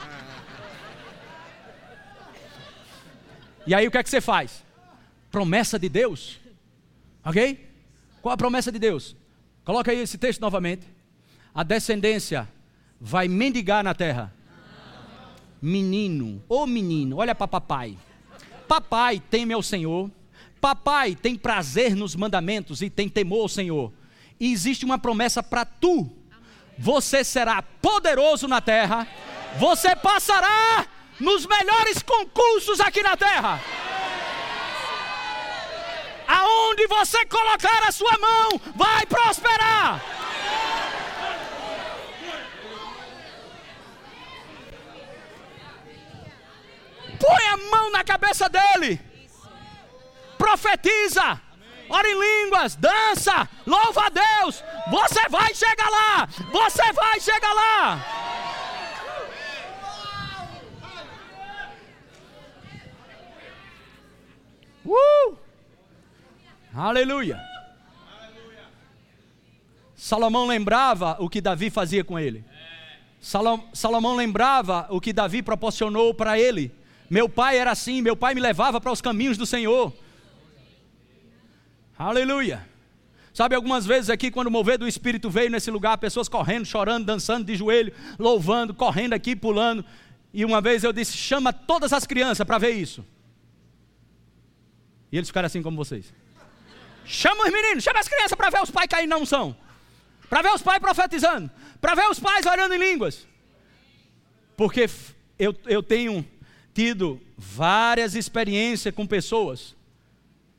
[3.66, 4.64] E aí o que é que você faz?
[5.38, 6.40] Promessa de Deus.
[7.24, 7.64] Ok?
[8.24, 9.16] Qual a promessa de Deus?
[9.64, 10.88] Coloca aí esse texto novamente.
[11.54, 12.50] A descendência
[13.00, 14.34] vai mendigar na terra.
[15.62, 17.96] Menino, ô oh menino, olha para papai.
[18.68, 20.10] Papai teme ao Senhor.
[20.60, 23.94] Papai tem prazer nos mandamentos e tem temor ao Senhor.
[24.40, 26.10] E existe uma promessa para tu.
[26.80, 29.08] Você será poderoso na terra.
[29.60, 30.88] Você passará
[31.20, 33.62] nos melhores concursos aqui na terra.
[36.28, 40.02] Aonde você colocar a sua mão, vai prosperar.
[47.20, 49.00] Põe a mão na cabeça dele.
[50.38, 51.42] Profetiza.
[51.90, 54.64] Ora em línguas, dança, louva a Deus.
[54.92, 56.28] Você vai chegar lá.
[56.52, 58.06] Você vai chegar lá.
[64.86, 65.47] Uh!
[66.78, 67.44] Aleluia.
[69.96, 72.46] Salomão lembrava o que Davi fazia com ele.
[73.74, 76.72] Salomão lembrava o que Davi proporcionou para ele.
[77.10, 79.92] Meu pai era assim, meu pai me levava para os caminhos do Senhor.
[81.98, 82.64] Aleluia.
[83.34, 87.06] Sabe, algumas vezes aqui, quando o mover do Espírito veio nesse lugar, pessoas correndo, chorando,
[87.06, 89.84] dançando de joelho, louvando, correndo aqui, pulando.
[90.32, 93.04] E uma vez eu disse: chama todas as crianças para ver isso.
[95.12, 96.14] E eles ficaram assim como vocês.
[97.08, 99.56] Chama os meninos, chama as crianças para ver os pais caindo na unção.
[100.30, 101.50] Para ver os pais profetizando.
[101.80, 103.26] Para ver os pais orando em línguas.
[104.58, 104.90] Porque
[105.40, 106.28] eu, eu tenho
[106.74, 109.76] tido várias experiências com pessoas,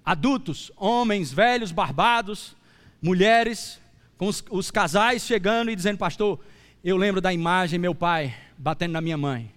[0.05, 2.57] adultos, homens, velhos, barbados,
[3.03, 3.79] mulheres,
[4.17, 6.41] com os, os casais chegando e dizendo: Pastor,
[6.83, 9.53] eu lembro da imagem meu pai batendo na minha mãe.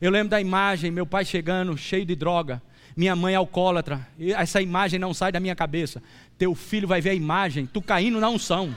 [0.00, 2.62] Eu lembro da imagem meu pai chegando cheio de droga,
[2.96, 4.06] minha mãe alcoólatra.
[4.36, 6.02] Essa imagem não sai da minha cabeça.
[6.38, 8.74] Teu filho vai ver a imagem, tu caindo na unção.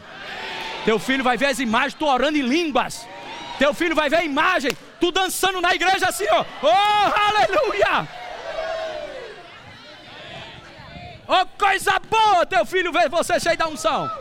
[0.86, 3.08] Teu filho vai ver as imagens, tu orando em línguas.
[3.58, 6.46] Teu filho vai ver a imagem, tu dançando na igreja assim, ó.
[6.62, 8.08] Oh, aleluia!
[11.28, 14.12] Oh, coisa boa, teu filho vê você cheio da unção.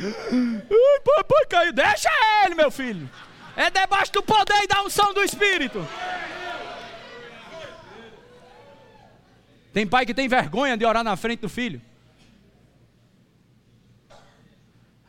[0.00, 1.72] Ai, papai caiu.
[1.72, 2.08] Deixa
[2.44, 3.08] ele, meu filho.
[3.56, 5.86] É debaixo do poder e da unção do Espírito.
[9.72, 11.80] Tem pai que tem vergonha de orar na frente do filho.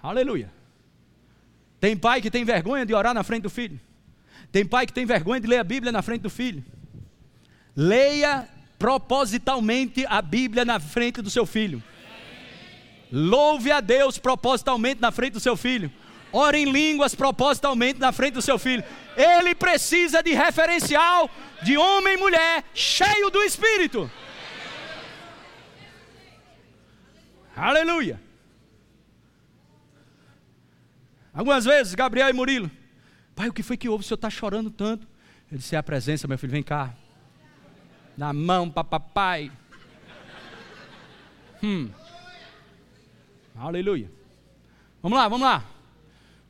[0.01, 0.51] Aleluia.
[1.79, 3.79] Tem pai que tem vergonha de orar na frente do filho.
[4.51, 6.63] Tem pai que tem vergonha de ler a Bíblia na frente do filho.
[7.75, 8.47] Leia
[8.79, 11.81] propositalmente a Bíblia na frente do seu filho.
[13.11, 15.91] Louve a Deus propositalmente na frente do seu filho.
[16.31, 18.83] Ore em línguas propositalmente na frente do seu filho.
[19.15, 21.29] Ele precisa de referencial
[21.61, 24.09] de homem e mulher cheio do Espírito.
[27.55, 28.19] Aleluia.
[31.33, 32.69] Algumas vezes, Gabriel e Murilo,
[33.35, 34.03] pai, o que foi que houve?
[34.03, 35.07] O senhor está chorando tanto?
[35.51, 36.93] Ele disse: é a presença, meu filho, vem cá.
[38.17, 39.51] Na mão papai.
[41.61, 41.89] Hum.
[43.55, 44.11] Aleluia.
[45.01, 45.63] Vamos lá, vamos lá.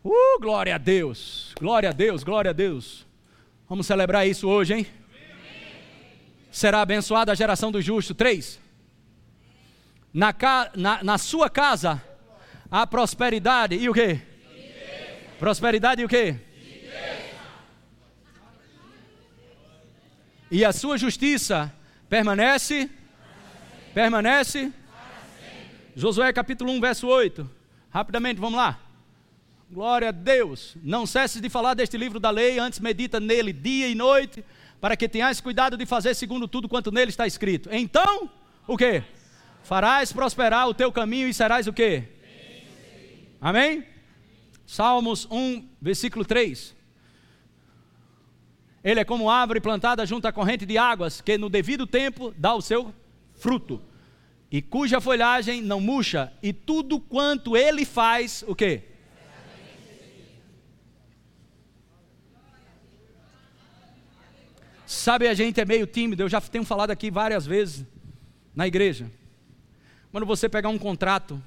[0.04, 1.54] Uh, glória a Deus.
[1.58, 3.06] Glória a Deus, glória a Deus.
[3.70, 4.88] Vamos celebrar isso hoje, hein?
[6.52, 8.14] Será abençoada a geração do justo.
[8.14, 8.60] Três.
[10.14, 10.34] Na,
[10.76, 12.02] na, na sua casa
[12.70, 14.22] há prosperidade e o quê?
[15.40, 16.36] Prosperidade e o quê?
[20.52, 21.74] E a sua justiça
[22.08, 22.88] permanece?
[23.92, 24.72] Permanece?
[25.96, 27.50] Josué capítulo 1, verso 8.
[27.90, 28.80] Rapidamente, vamos lá.
[29.72, 30.76] Glória a Deus.
[30.84, 34.46] Não cesses de falar deste livro da lei, antes medita nele dia e noite,
[34.80, 37.70] para que tenhas cuidado de fazer segundo tudo quanto nele está escrito.
[37.72, 38.30] Então,
[38.68, 39.04] o que?
[39.64, 42.04] Farás prosperar o teu caminho e serás o que?
[43.40, 43.86] Amém?
[44.66, 46.76] Salmos 1, versículo 3.
[48.84, 52.54] Ele é como árvore plantada junto à corrente de águas, que no devido tempo dá
[52.54, 52.94] o seu
[53.34, 53.82] fruto,
[54.52, 58.84] e cuja folhagem não murcha, e tudo quanto ele faz, o quê?
[64.86, 67.86] Sabe, a gente é meio tímido, eu já tenho falado aqui várias vezes
[68.54, 69.10] na igreja.
[70.14, 71.44] Quando você pegar um contrato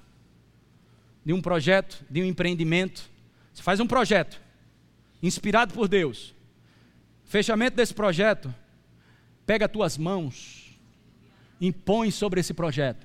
[1.25, 3.09] de um projeto, de um empreendimento.
[3.53, 4.41] Você faz um projeto,
[5.21, 6.33] inspirado por Deus.
[7.25, 8.55] Fechamento desse projeto,
[9.45, 10.79] pega as tuas mãos,
[11.61, 13.05] impõe sobre esse projeto.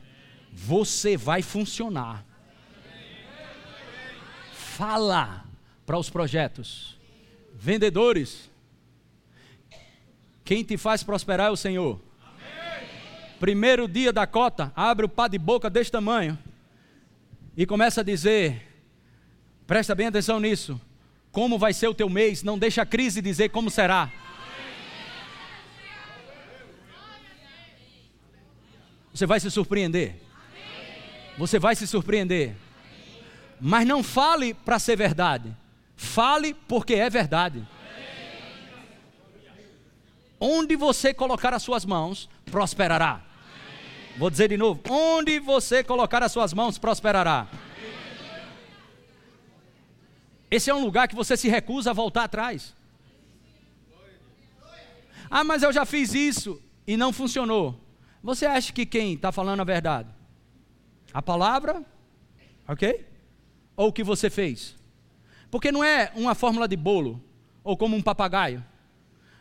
[0.52, 2.26] Você vai funcionar.
[4.52, 5.44] Fala
[5.86, 6.98] para os projetos.
[7.54, 8.52] Vendedores,
[10.44, 12.00] quem te faz prosperar é o Senhor.
[13.42, 16.38] Primeiro dia da cota, abre o pá de boca deste tamanho
[17.58, 18.62] e começa a dizer:
[19.66, 20.80] presta bem atenção nisso,
[21.32, 24.12] como vai ser o teu mês, não deixa a crise dizer como será.
[29.12, 30.18] Você vai se surpreender.
[31.36, 32.56] Você vai se surpreender.
[33.60, 35.52] Mas não fale para ser verdade.
[35.96, 37.68] Fale porque é verdade.
[40.40, 43.31] Onde você colocar as suas mãos, prosperará.
[44.18, 47.48] Vou dizer de novo: onde você colocar as suas mãos, prosperará.
[50.50, 52.76] Esse é um lugar que você se recusa a voltar atrás.
[55.30, 57.80] Ah, mas eu já fiz isso e não funcionou.
[58.22, 60.10] Você acha que quem está falando a verdade?
[61.14, 61.86] A palavra?
[62.68, 63.06] Ok?
[63.78, 64.76] Ou o que você fez?
[65.50, 67.24] Porque não é uma fórmula de bolo
[67.64, 68.64] ou como um papagaio.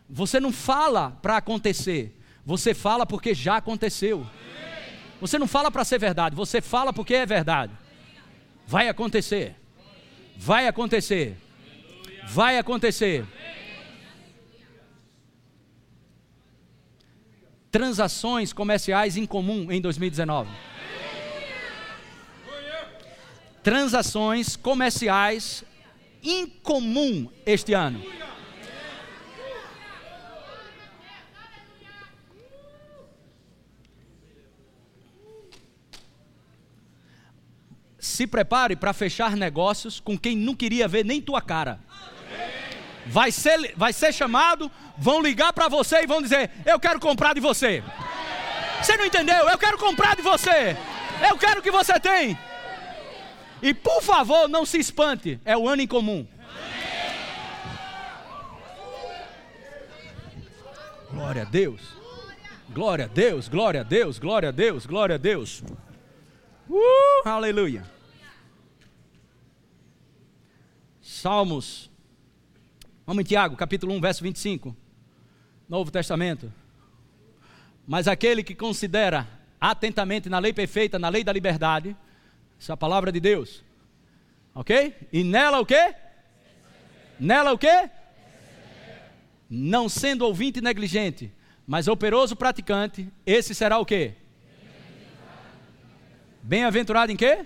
[0.09, 2.20] Você não fala para acontecer,
[2.51, 4.27] você fala porque já aconteceu.
[5.21, 7.73] Você não fala para ser verdade, você fala porque é verdade.
[8.67, 9.55] Vai acontecer.
[10.37, 11.37] Vai acontecer.
[12.27, 13.25] Vai acontecer.
[17.71, 20.51] Transações comerciais em comum em 2019.
[23.63, 25.63] Transações comerciais
[26.21, 28.03] incomum este ano.
[38.01, 41.79] Se prepare para fechar negócios com quem não queria ver nem tua cara.
[43.07, 47.35] Vai ser, vai ser chamado, vão ligar para você e vão dizer: Eu quero comprar
[47.35, 47.83] de você.
[48.83, 49.49] Você não entendeu?
[49.49, 50.77] Eu quero comprar de você.
[51.29, 52.39] Eu quero o que você tem.
[53.63, 56.27] E por favor, não se espante, é o ano em comum.
[61.11, 61.81] Glória a Deus.
[62.71, 65.63] Glória a Deus, glória a Deus, glória a Deus, glória a Deus.
[66.73, 67.85] Uh, aleluia.
[71.03, 71.91] Salmos.
[73.05, 74.77] Vamos em Tiago, capítulo 1, verso 25.
[75.69, 76.53] Novo Testamento.
[77.85, 79.27] Mas aquele que considera
[79.61, 81.97] atentamente na lei perfeita, na lei da liberdade,
[82.61, 83.65] essa é a palavra de Deus.
[84.55, 84.95] Ok?
[85.13, 85.93] E nela o quê?
[87.19, 87.91] Nela o quê?
[89.51, 91.33] Não sendo ouvinte negligente,
[91.67, 94.20] mas operoso praticante, esse será o quê?
[96.43, 97.45] Bem-aventurado em quê?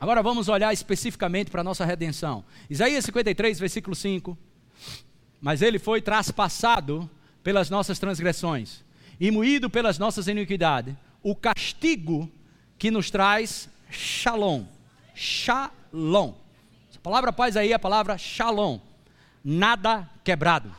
[0.00, 2.44] Agora vamos olhar especificamente para a nossa redenção.
[2.70, 4.38] Isaías 53, versículo 5.
[5.40, 7.10] Mas ele foi traspassado
[7.42, 8.82] pelas nossas transgressões
[9.18, 10.94] e moído pelas nossas iniquidades.
[11.22, 12.30] O castigo
[12.78, 14.64] que nos traz shalom.
[15.14, 16.34] Shalom.
[16.94, 18.78] A palavra paz aí é a palavra shalom.
[19.44, 20.74] Nada quebrado.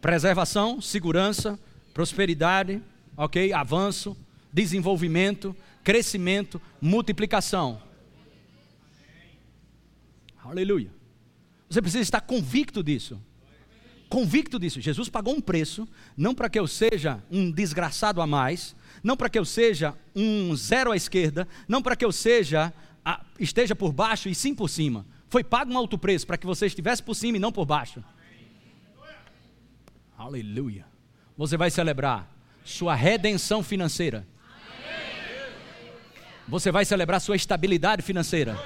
[0.00, 1.58] Preservação, segurança,
[1.92, 2.82] prosperidade,
[3.16, 3.52] ok?
[3.52, 4.16] Avanço,
[4.52, 7.80] desenvolvimento, crescimento, multiplicação.
[10.42, 10.90] Aleluia.
[11.68, 13.20] Você precisa estar convicto disso.
[14.08, 14.80] Convicto disso.
[14.80, 19.28] Jesus pagou um preço, não para que eu seja um desgraçado a mais, não para
[19.28, 22.72] que eu seja um zero à esquerda, não para que eu seja
[23.38, 25.06] esteja por baixo e sim por cima.
[25.28, 28.02] Foi pago um alto preço para que você estivesse por cima e não por baixo.
[30.16, 30.86] Aleluia.
[31.36, 32.33] Você vai celebrar
[32.64, 34.26] sua redenção financeira.
[36.48, 38.58] Você vai celebrar sua estabilidade financeira.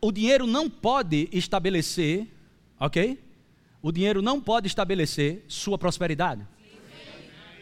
[0.00, 2.26] O dinheiro não pode estabelecer,
[2.78, 3.22] ok?
[3.82, 6.46] O dinheiro não pode estabelecer sua prosperidade.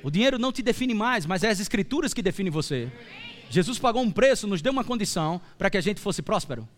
[0.03, 2.91] O dinheiro não te define mais, mas é as escrituras que definem você.
[3.51, 6.69] Jesus pagou um preço, nos deu uma condição para que a gente fosse próspero.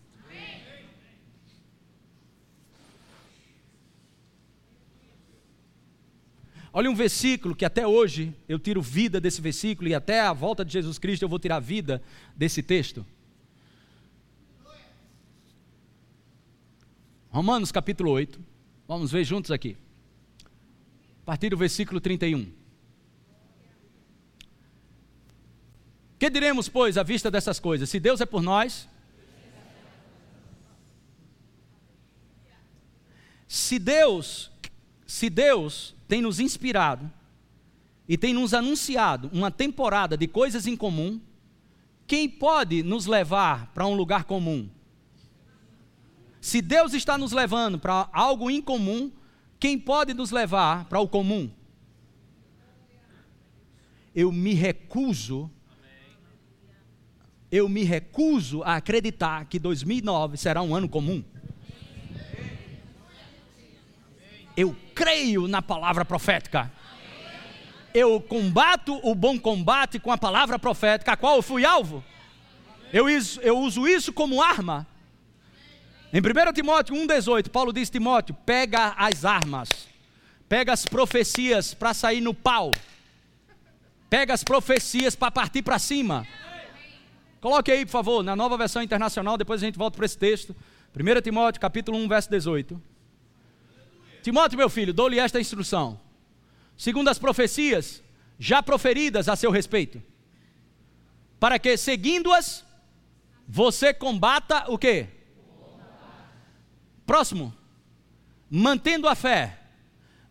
[6.73, 10.63] Olha um versículo que até hoje eu tiro vida desse versículo e até a volta
[10.63, 12.01] de Jesus Cristo eu vou tirar vida
[12.33, 13.05] desse texto.
[17.29, 18.39] Romanos capítulo 8.
[18.87, 19.75] Vamos ver juntos aqui.
[21.23, 22.60] A partir do versículo 31.
[26.21, 27.89] Que diremos, pois, à vista dessas coisas?
[27.89, 28.87] Se Deus é por nós,
[33.47, 34.51] se Deus,
[35.07, 37.11] se Deus tem nos inspirado
[38.07, 41.19] e tem nos anunciado uma temporada de coisas em comum,
[42.05, 44.69] quem pode nos levar para um lugar comum?
[46.39, 49.11] Se Deus está nos levando para algo incomum,
[49.59, 51.49] quem pode nos levar para o comum?
[54.13, 55.49] Eu me recuso
[57.51, 61.21] eu me recuso a acreditar que 2009 será um ano comum.
[64.55, 66.71] Eu creio na palavra profética.
[67.93, 72.01] Eu combato o bom combate com a palavra profética, a qual eu fui alvo.
[72.93, 73.07] Eu,
[73.41, 74.87] eu uso isso como arma.
[76.13, 79.87] Em 1 Timóteo 1,18, Paulo diz: Timóteo, pega as armas,
[80.47, 82.71] pega as profecias para sair no pau,
[84.09, 86.25] pega as profecias para partir para cima.
[87.41, 90.55] Coloque aí, por favor, na nova versão internacional, depois a gente volta para esse texto.
[90.95, 92.79] 1 Timóteo, capítulo 1, verso 18.
[94.21, 95.99] Timóteo, meu filho, dou-lhe esta instrução.
[96.77, 98.03] Segundo as profecias
[98.37, 100.01] já proferidas a seu respeito,
[101.39, 102.63] para que, seguindo-as,
[103.47, 105.07] você combata o quê?
[107.07, 107.51] Próximo.
[108.47, 109.57] Mantendo a fé.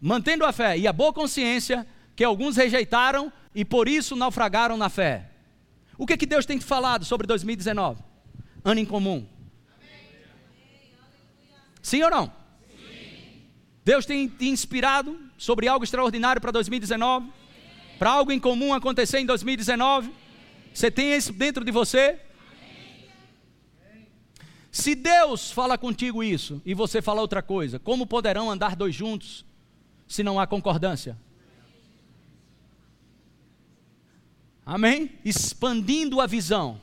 [0.01, 1.85] Mantendo a fé e a boa consciência
[2.15, 5.30] que alguns rejeitaram e por isso naufragaram na fé.
[6.01, 8.03] O que, que Deus tem falado sobre 2019?
[8.65, 9.27] Ano em comum.
[11.83, 12.27] Sim ou não?
[12.27, 13.43] Sim.
[13.85, 17.31] Deus tem te inspirado sobre algo extraordinário para 2019?
[17.99, 20.11] Para algo em comum acontecer em 2019?
[20.73, 22.19] Você tem isso dentro de você?
[24.73, 29.45] Se Deus fala contigo isso e você fala outra coisa, como poderão andar dois juntos
[30.09, 31.19] se não há concordância?
[34.71, 35.11] Amém?
[35.25, 36.81] Expandindo a visão.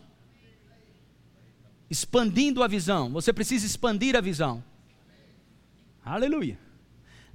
[1.89, 3.09] Expandindo a visão.
[3.11, 4.61] Você precisa expandir a visão.
[6.03, 6.59] Aleluia.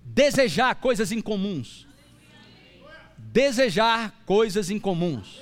[0.05, 1.89] Desejar coisas incomuns.
[3.17, 5.41] Desejar coisas incomuns.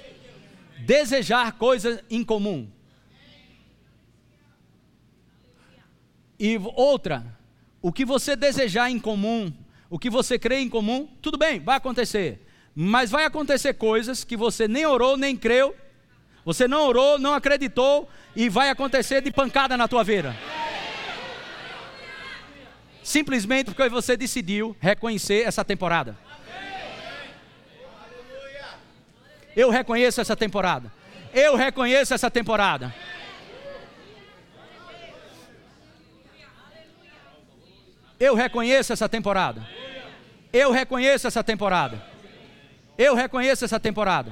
[0.86, 2.70] Desejar coisas incomum.
[6.38, 7.36] E outra,
[7.82, 9.52] o que você desejar em comum,
[9.90, 12.46] o que você crê em comum, tudo bem, vai acontecer.
[12.74, 15.76] Mas vai acontecer coisas que você nem orou, nem creu,
[16.44, 20.36] você não orou, não acreditou, e vai acontecer de pancada na tua veira.
[23.02, 26.16] Simplesmente porque você decidiu reconhecer essa temporada.
[29.56, 30.92] Eu reconheço essa temporada.
[31.34, 32.94] Eu reconheço essa temporada.
[38.18, 39.66] Eu reconheço essa temporada.
[40.52, 42.09] Eu reconheço essa temporada.
[43.00, 44.30] Eu reconheço essa temporada.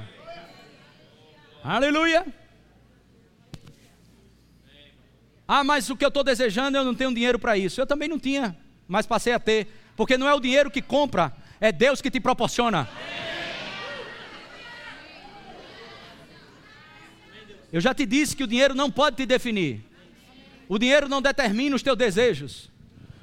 [1.63, 2.23] Aleluia.
[5.47, 7.81] Ah, mas o que eu estou desejando, eu não tenho dinheiro para isso.
[7.81, 8.55] Eu também não tinha,
[8.87, 9.67] mas passei a ter.
[9.95, 12.87] Porque não é o dinheiro que compra, é Deus que te proporciona.
[17.73, 19.83] Eu já te disse que o dinheiro não pode te definir.
[20.67, 22.69] O dinheiro não determina os teus desejos.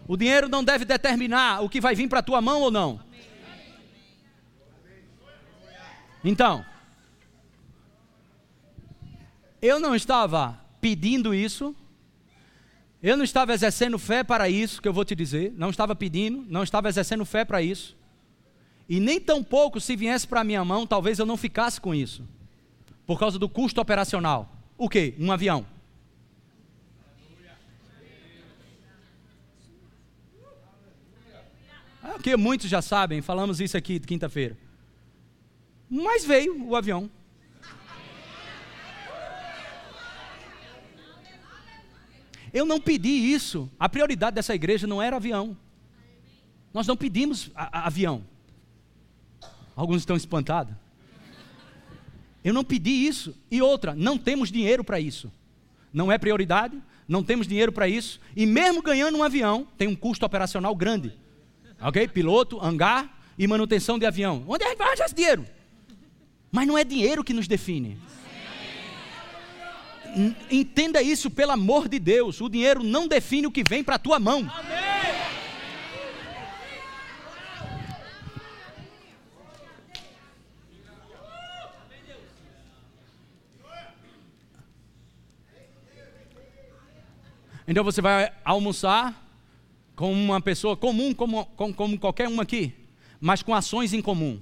[0.08, 3.05] O dinheiro não deve determinar o que vai vir para a tua mão ou não.
[6.26, 6.66] Então,
[9.62, 11.72] eu não estava pedindo isso,
[13.00, 16.44] eu não estava exercendo fé para isso, que eu vou te dizer, não estava pedindo,
[16.48, 17.96] não estava exercendo fé para isso,
[18.88, 22.24] e nem tampouco se viesse para minha mão, talvez eu não ficasse com isso,
[23.06, 24.50] por causa do custo operacional.
[24.76, 25.14] O que?
[25.20, 25.64] Um avião.
[32.02, 34.65] É que muitos já sabem, falamos isso aqui quinta-feira.
[35.88, 37.10] Mas veio o avião.
[42.52, 43.70] Eu não pedi isso.
[43.78, 45.56] A prioridade dessa igreja não era avião.
[46.72, 48.24] Nós não pedimos a, a, avião.
[49.74, 50.74] Alguns estão espantados.
[52.42, 53.36] Eu não pedi isso.
[53.50, 55.30] E outra, não temos dinheiro para isso.
[55.92, 58.20] Não é prioridade, não temos dinheiro para isso.
[58.34, 61.12] E mesmo ganhando um avião, tem um custo operacional grande.
[61.80, 62.08] Ok?
[62.08, 64.44] Piloto, hangar e manutenção de avião.
[64.48, 65.46] Onde é que vai arranjar esse dinheiro?
[66.56, 67.98] Mas não é dinheiro que nos define.
[70.50, 72.40] Entenda isso, pelo amor de Deus.
[72.40, 74.50] O dinheiro não define o que vem para a tua mão.
[87.68, 89.28] Então você vai almoçar
[89.94, 92.72] com uma pessoa comum, como, como, como qualquer um aqui,
[93.20, 94.40] mas com ações em comum.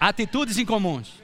[0.00, 1.20] Atitudes incomuns.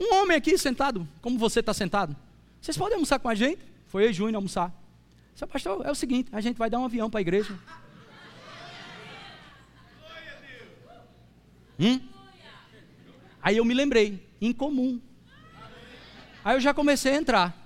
[0.00, 2.16] Um homem aqui sentado, como você está sentado.
[2.62, 3.60] Vocês podem almoçar com a gente?
[3.88, 4.72] Foi eu e Júnior almoçar.
[5.34, 7.56] Seu pastor, é o seguinte, a gente vai dar um avião para a igreja.
[11.78, 12.00] Hum?
[13.42, 15.00] Aí eu me lembrei, incomum.
[16.44, 17.57] Aí eu já comecei a entrar.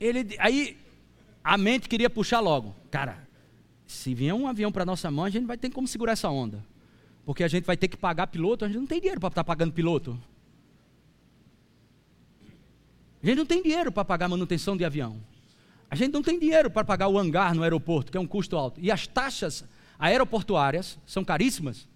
[0.00, 0.76] Ele, aí
[1.42, 2.74] a mente queria puxar logo.
[2.90, 3.26] Cara,
[3.86, 6.64] se vier um avião para nossa mão, a gente vai ter como segurar essa onda.
[7.24, 9.42] Porque a gente vai ter que pagar piloto, a gente não tem dinheiro para estar
[9.42, 10.18] tá pagando piloto.
[13.22, 15.20] A gente não tem dinheiro para pagar manutenção de avião.
[15.90, 18.56] A gente não tem dinheiro para pagar o hangar no aeroporto, que é um custo
[18.56, 18.80] alto.
[18.80, 19.64] E as taxas
[19.98, 21.88] aeroportuárias, são caríssimas.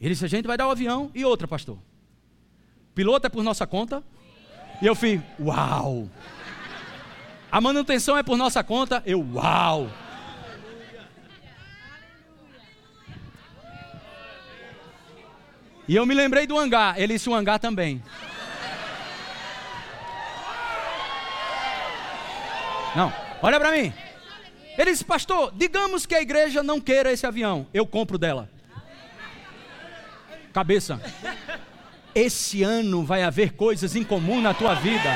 [0.00, 1.78] Ele disse: a gente vai dar o avião e outra, pastor.
[2.94, 4.02] Piloto é por nossa conta.
[4.82, 6.08] E eu fui, uau!
[7.52, 9.00] A manutenção é por nossa conta.
[9.06, 9.88] Eu, uau!
[15.86, 16.98] E eu me lembrei do hangar.
[16.98, 18.02] Ele disse o hangar também.
[22.96, 23.94] Não, olha para mim.
[24.76, 27.68] Ele disse, pastor, digamos que a igreja não queira esse avião.
[27.72, 28.50] Eu compro dela.
[30.52, 31.00] Cabeça.
[32.14, 35.08] Esse ano vai haver coisas em comum na tua vida.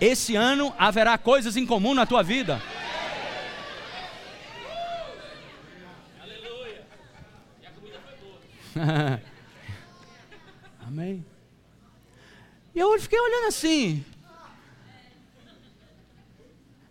[0.00, 2.62] Esse ano haverá coisas em comum na tua vida.
[10.86, 11.22] Amém.
[12.74, 14.02] E eu fiquei olhando assim.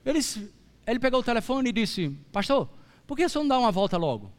[0.06, 0.20] Ele,
[0.90, 2.68] ele pegou o telefone e disse: Pastor,
[3.06, 4.32] por que você não dá uma volta logo?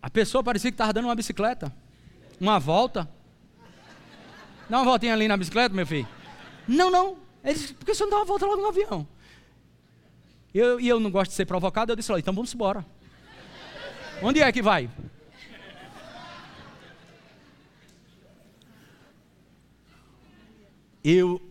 [0.00, 1.74] A pessoa parecia que estava dando uma bicicleta.
[2.40, 3.08] Uma volta.
[4.70, 6.08] Dá uma voltinha ali na bicicleta, meu filho.
[6.66, 7.16] Não, não.
[7.44, 9.06] Ele disse: Por que você não dá uma volta logo no avião?
[10.54, 11.92] Eu, e eu não gosto de ser provocado.
[11.92, 12.86] Eu disse: Então vamos embora.
[14.22, 14.90] Onde é que vai?
[21.04, 21.47] Eu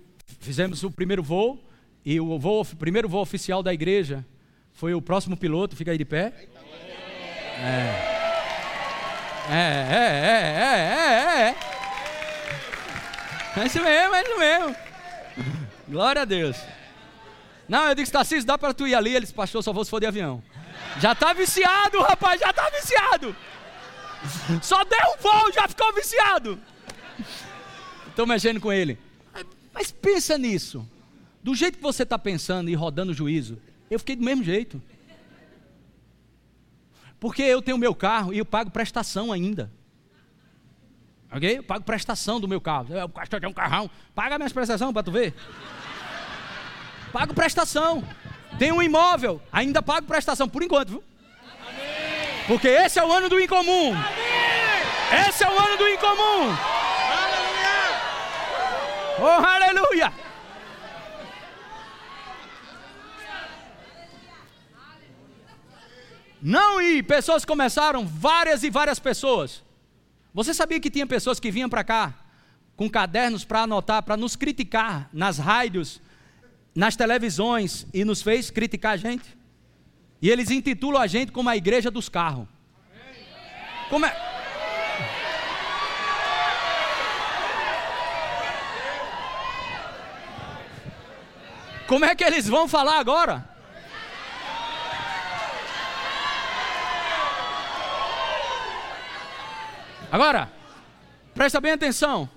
[0.47, 1.61] fizemos o primeiro voo
[2.05, 4.25] e o, voo, o primeiro voo oficial da igreja
[4.71, 6.47] foi o próximo piloto, fica aí de pé.
[7.59, 8.17] É.
[9.49, 9.55] É,
[9.91, 10.75] é, é, é,
[11.09, 11.55] é, é.
[13.59, 14.75] É isso mesmo, é isso mesmo.
[15.89, 16.55] Glória a Deus.
[17.67, 19.09] Não, eu disse, Tarcísio, dá para tu ir ali?
[19.09, 20.41] Ele disse, pastor, só vou se for de avião.
[20.99, 23.35] Já tá viciado, rapaz, já tá viciado.
[24.61, 26.57] Só deu um voo, já ficou viciado.
[28.07, 28.97] Estou mexendo com ele.
[29.77, 30.83] Mas pensa nisso.
[31.43, 33.61] Do jeito que você está pensando e rodando o juízo,
[33.91, 34.81] eu fiquei do mesmo jeito.
[37.19, 39.71] Porque eu tenho meu carro e eu pago prestação ainda.
[41.31, 41.59] Ok?
[41.59, 42.87] Eu pago prestação do meu carro.
[43.03, 43.87] O pastor tem um carrão.
[44.15, 45.35] Paga minhas prestações para tu ver.
[47.13, 48.03] Pago prestação.
[48.57, 51.03] Tem um imóvel, ainda pago prestação, por enquanto, viu?
[52.47, 53.93] Porque esse é o ano do incomum.
[55.29, 56.86] Esse é o ano do incomum.
[59.19, 60.13] Oh, aleluia.
[66.41, 69.63] Não, e pessoas começaram, várias e várias pessoas.
[70.33, 72.13] Você sabia que tinha pessoas que vinham para cá
[72.75, 75.99] com cadernos para anotar, para nos criticar nas rádios,
[76.75, 79.35] nas televisões e nos fez criticar a gente.
[80.21, 82.47] E eles intitulam a gente como a igreja dos carros.
[83.89, 84.36] Como é?
[91.87, 93.47] Como é que eles vão falar agora?
[100.11, 100.51] Agora,
[101.33, 102.29] presta bem atenção.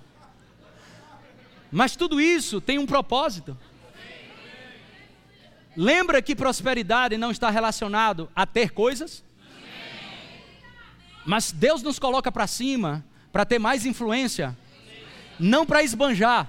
[1.70, 3.56] Mas tudo isso tem um propósito.
[5.76, 9.24] Lembra que prosperidade não está relacionado a ter coisas?
[11.24, 14.56] Mas Deus nos coloca para cima para ter mais influência,
[15.38, 16.48] não para esbanjar.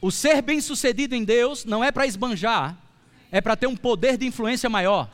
[0.00, 2.76] O ser bem-sucedido em Deus não é para esbanjar,
[3.30, 5.10] é para ter um poder de influência maior.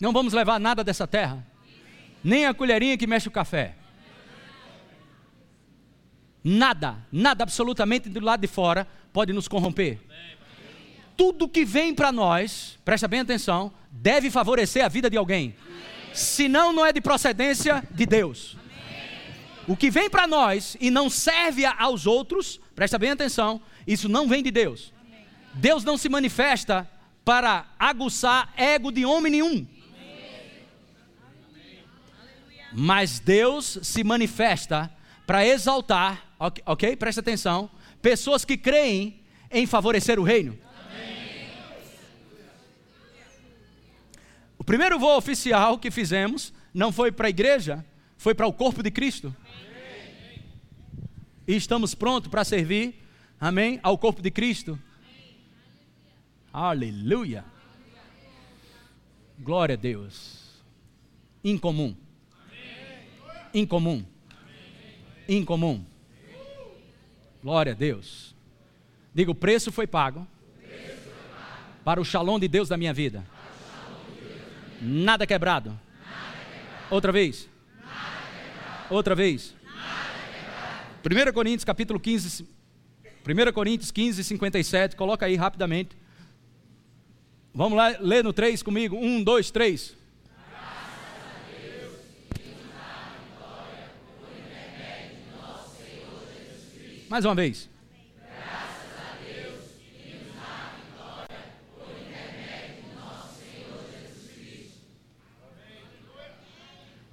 [0.00, 1.44] Não vamos levar nada dessa terra,
[2.22, 3.74] nem a colherinha que mexe o café.
[6.42, 9.98] Nada, nada absolutamente do lado de fora pode nos corromper.
[11.16, 15.56] Tudo que vem para nós, presta bem atenção, deve favorecer a vida de alguém.
[16.14, 18.56] Senão, não é de procedência de Deus.
[19.68, 24.26] O que vem para nós e não serve aos outros, presta bem atenção, isso não
[24.26, 24.92] vem de Deus.
[25.54, 26.90] Deus não se manifesta
[27.24, 29.66] para aguçar ego de homem nenhum.
[32.72, 34.90] Mas Deus se manifesta
[35.26, 36.96] para exaltar Ok, okay?
[36.96, 37.68] Presta atenção.
[38.00, 40.56] Pessoas que creem em favorecer o reino.
[40.86, 41.48] Amém.
[44.56, 47.84] O primeiro voo oficial que fizemos não foi para a igreja,
[48.16, 49.34] foi para o corpo de Cristo.
[51.48, 53.02] E estamos prontos para servir,
[53.40, 54.78] amém, ao corpo de Cristo.
[56.52, 57.42] Aleluia.
[59.38, 60.60] Glória a Deus.
[61.42, 61.96] Incomum.
[63.54, 64.04] Incomum.
[65.26, 65.86] Incomum.
[67.42, 68.36] Glória a Deus.
[69.14, 70.28] Diga, o preço foi pago,
[71.82, 73.24] para o shalom de Deus da minha vida.
[74.82, 75.80] Nada quebrado.
[76.90, 77.48] Outra vez.
[78.90, 79.57] Outra vez.
[81.04, 82.46] 1 Coríntios capítulo 15.
[83.26, 84.96] 1 Coríntios 15, 57.
[84.96, 85.96] Coloca aí rapidamente.
[87.54, 88.96] Vamos lá, ler no 3 comigo.
[88.96, 89.96] 1, 2, 3.
[97.08, 97.68] Mais uma vez.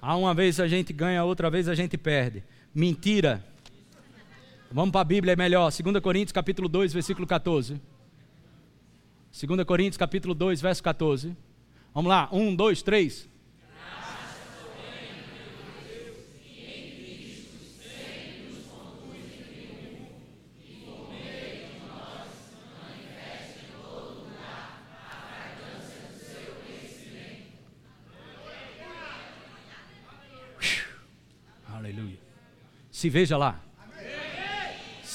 [0.00, 2.44] Há uma vez a gente ganha, outra vez a gente perde.
[2.72, 3.42] Mentira.
[4.76, 5.72] Vamos para a Bíblia, é melhor.
[5.72, 7.80] 2 Coríntios capítulo 2, versículo 14.
[9.32, 11.34] 2 Coríntios capítulo 2, verso 14.
[11.94, 13.28] Vamos lá, 1, 2, 3.
[32.90, 33.65] Se veja lá.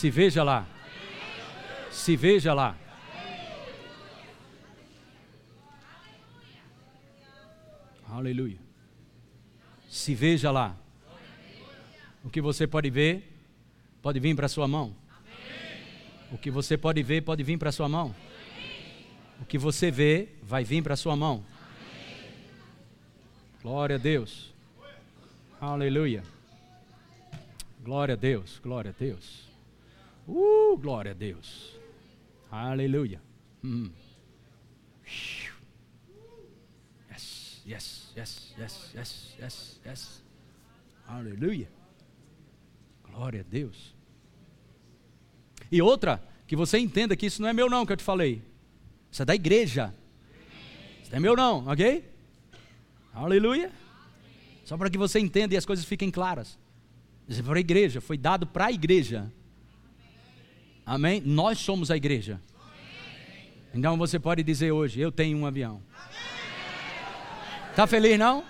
[0.02, 0.66] Se veja lá.
[1.92, 2.76] Se veja lá.
[8.10, 8.58] Aleluia.
[9.88, 10.76] Se veja lá.
[12.24, 13.32] O que você pode ver,
[14.02, 14.96] pode vir para sua mão.
[16.32, 18.16] O que você pode ver, pode vir para sua mão.
[19.40, 21.46] O que você vê, vai vir para sua mão.
[23.62, 24.52] Glória a Deus.
[25.60, 26.24] Aleluia.
[27.84, 29.51] Glória a Deus, glória a Deus.
[30.32, 31.78] Uh, glória a Deus.
[32.50, 33.22] Aleluia.
[33.62, 33.92] Hum.
[37.06, 40.24] Yes, yes, yes, yes, yes, yes, yes.
[41.06, 41.68] Aleluia.
[43.04, 43.94] Glória a Deus.
[45.70, 48.42] E outra, que você entenda que isso não é meu não que eu te falei.
[49.12, 49.94] Isso é da igreja.
[51.02, 52.10] Isso não é meu não, ok?
[53.14, 53.70] Aleluia.
[54.64, 56.58] Só para que você entenda e as coisas fiquem claras
[57.46, 59.32] para a igreja, foi dado para a igreja.
[60.92, 61.24] Amém?
[61.26, 62.42] Nós somos a igreja.
[63.74, 65.82] Então você pode dizer hoje: Eu tenho um avião.
[67.70, 68.44] Está feliz não?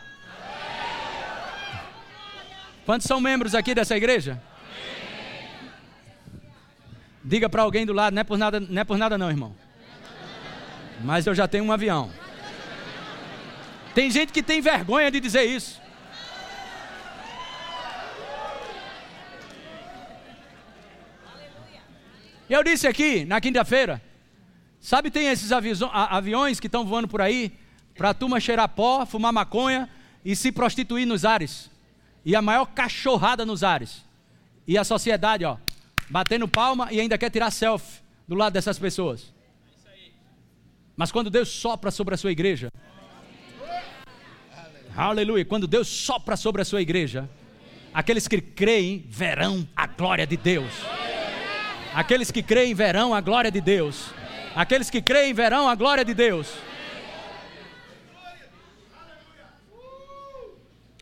[2.84, 4.42] Quantos são membros aqui dessa igreja?
[7.24, 9.56] Diga para alguém do lado, não é por nada, não é por nada não, irmão.
[11.04, 12.10] Mas eu já tenho um avião.
[13.94, 15.80] Tem gente que tem vergonha de dizer isso.
[22.52, 24.02] Eu disse aqui na quinta-feira,
[24.78, 27.50] sabe, tem esses aviões que estão voando por aí
[27.96, 29.90] para a turma cheirar pó, fumar maconha
[30.26, 31.72] e se prostituir nos ares.
[32.26, 34.04] E a maior cachorrada nos ares.
[34.68, 35.56] E a sociedade, ó,
[36.10, 39.32] batendo palma e ainda quer tirar selfie do lado dessas pessoas.
[40.98, 42.70] Mas quando Deus sopra sobre a sua igreja,
[44.94, 47.30] aleluia, quando Deus sopra sobre a sua igreja,
[47.94, 50.74] aqueles que creem verão a glória de Deus.
[51.94, 54.14] Aqueles que creem verão a glória de Deus.
[54.56, 56.54] Aqueles que creem verão a glória de Deus.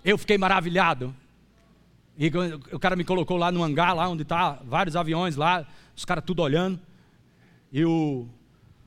[0.03, 1.15] Eu fiquei maravilhado.
[2.17, 2.31] E
[2.71, 5.65] o cara me colocou lá no hangar, lá onde está vários aviões lá,
[5.95, 6.79] os caras tudo olhando.
[7.71, 8.27] E o,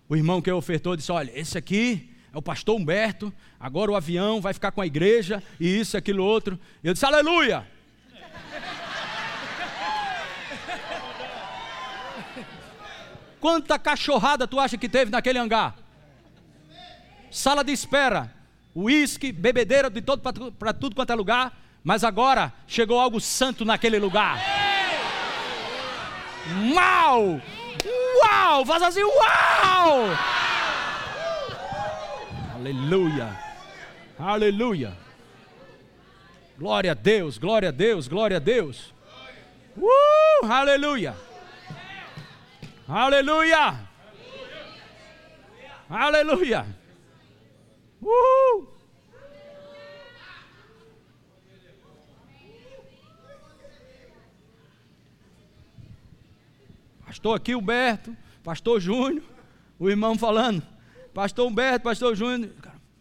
[0.09, 4.41] o irmão que ofertou disse: Olha, esse aqui é o pastor Humberto, agora o avião
[4.41, 6.59] vai ficar com a igreja, e isso, aquilo, outro.
[6.83, 7.65] E eu disse: Aleluia!
[13.43, 15.75] Quanta cachorrada tu acha que teve naquele hangar?
[17.29, 18.33] Sala de espera,
[18.73, 20.23] uísque, bebedeira de todo
[20.57, 24.39] para tudo quanto é lugar, mas agora chegou algo santo naquele lugar.
[26.73, 27.41] Uau!
[28.21, 28.65] Uau!
[28.65, 30.05] Faz assim, uau!
[32.55, 33.37] Aleluia!
[34.21, 34.97] Aleluia!
[36.57, 38.95] Glória a Deus, glória a Deus, glória a Deus.
[39.77, 40.47] Uh!
[40.47, 41.32] Aleluia!
[42.89, 43.89] Aleluia!
[45.89, 46.67] Aleluia!
[48.01, 48.67] Uh!
[57.07, 59.23] Pastor aqui, Humberto, Pastor Júnior,
[59.79, 60.63] o irmão falando,
[61.13, 62.51] Pastor Humberto, Pastor Júnior,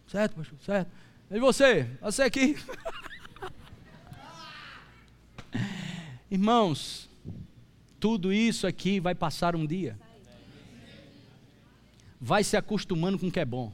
[0.06, 0.90] certo, pastor, certo.
[1.30, 1.88] E você?
[2.02, 2.56] Você aqui?
[6.30, 7.08] Irmãos,
[8.02, 9.96] tudo isso aqui vai passar um dia.
[12.20, 13.72] Vai se acostumando com o que é bom.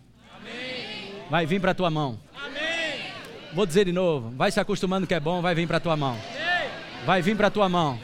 [1.30, 2.20] Vai vir para a tua mão.
[3.54, 4.28] Vou dizer de novo.
[4.36, 6.14] Vai se acostumando com o que é bom, vai vir para a tua mão.
[7.06, 7.98] Vai vir para a tua mão.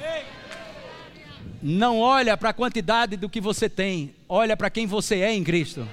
[1.62, 5.44] Não olha para a quantidade do que você tem, olha para quem você é em
[5.44, 5.86] Cristo.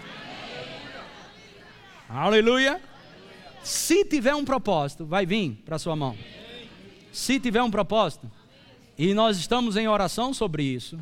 [2.08, 2.80] Aleluia.
[3.64, 6.18] Se tiver um propósito, vai vir para sua mão.
[7.12, 8.32] Se tiver um propósito,
[9.04, 10.96] e nós estamos em oração sobre isso.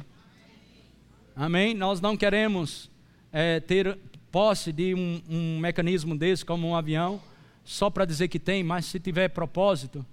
[1.36, 1.74] Amém?
[1.74, 2.89] Nós não queremos
[3.30, 4.00] é, ter
[4.32, 7.22] posse de um, um mecanismo desse como um avião,
[7.66, 10.06] só para dizer que tem, mas se tiver propósito,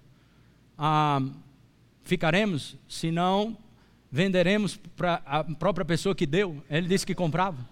[0.77, 1.23] ah,
[2.03, 3.57] ficaremos, se não,
[4.11, 6.61] venderemos para a própria pessoa que deu.
[6.69, 7.65] Ele disse que comprava.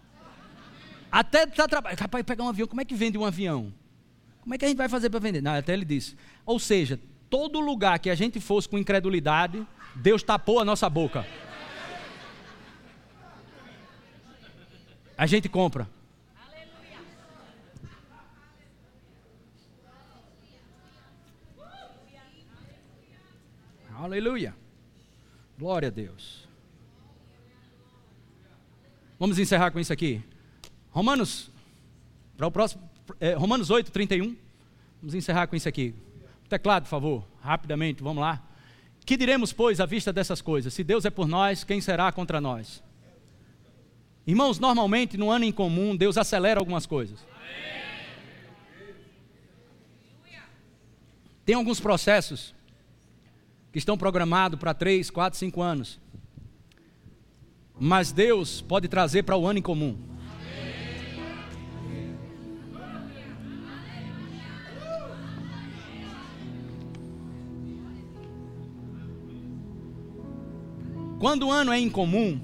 [1.11, 1.99] Até está trabalhando.
[1.99, 3.75] Rapaz, pegar um avião, como é que vende um avião?
[4.43, 5.43] Como é que a gente vai fazer para vender?
[5.43, 6.15] Não, até ele disse.
[6.47, 11.27] Ou seja, todo lugar que a gente fosse com incredulidade, Deus tapou a nossa boca.
[15.17, 15.89] A gente compra.
[23.97, 24.55] Aleluia.
[25.59, 26.47] Glória a Deus.
[29.19, 30.23] Vamos encerrar com isso aqui.
[30.91, 31.51] Romanos,
[32.37, 32.83] para o próximo,
[33.21, 34.37] é, Romanos 8, 31.
[35.01, 35.95] Vamos encerrar com isso aqui.
[36.49, 38.43] Teclado, por favor, rapidamente, vamos lá.
[39.05, 40.73] Que diremos, pois, à vista dessas coisas?
[40.73, 42.83] Se Deus é por nós, quem será contra nós?
[44.27, 47.19] Irmãos, normalmente no ano em comum, Deus acelera algumas coisas.
[51.45, 52.55] Tem alguns processos
[53.71, 56.01] que estão programados para 3, 4, 5 anos.
[57.79, 59.63] Mas Deus pode trazer para o ano em
[71.25, 72.39] Quando o ano é incomum,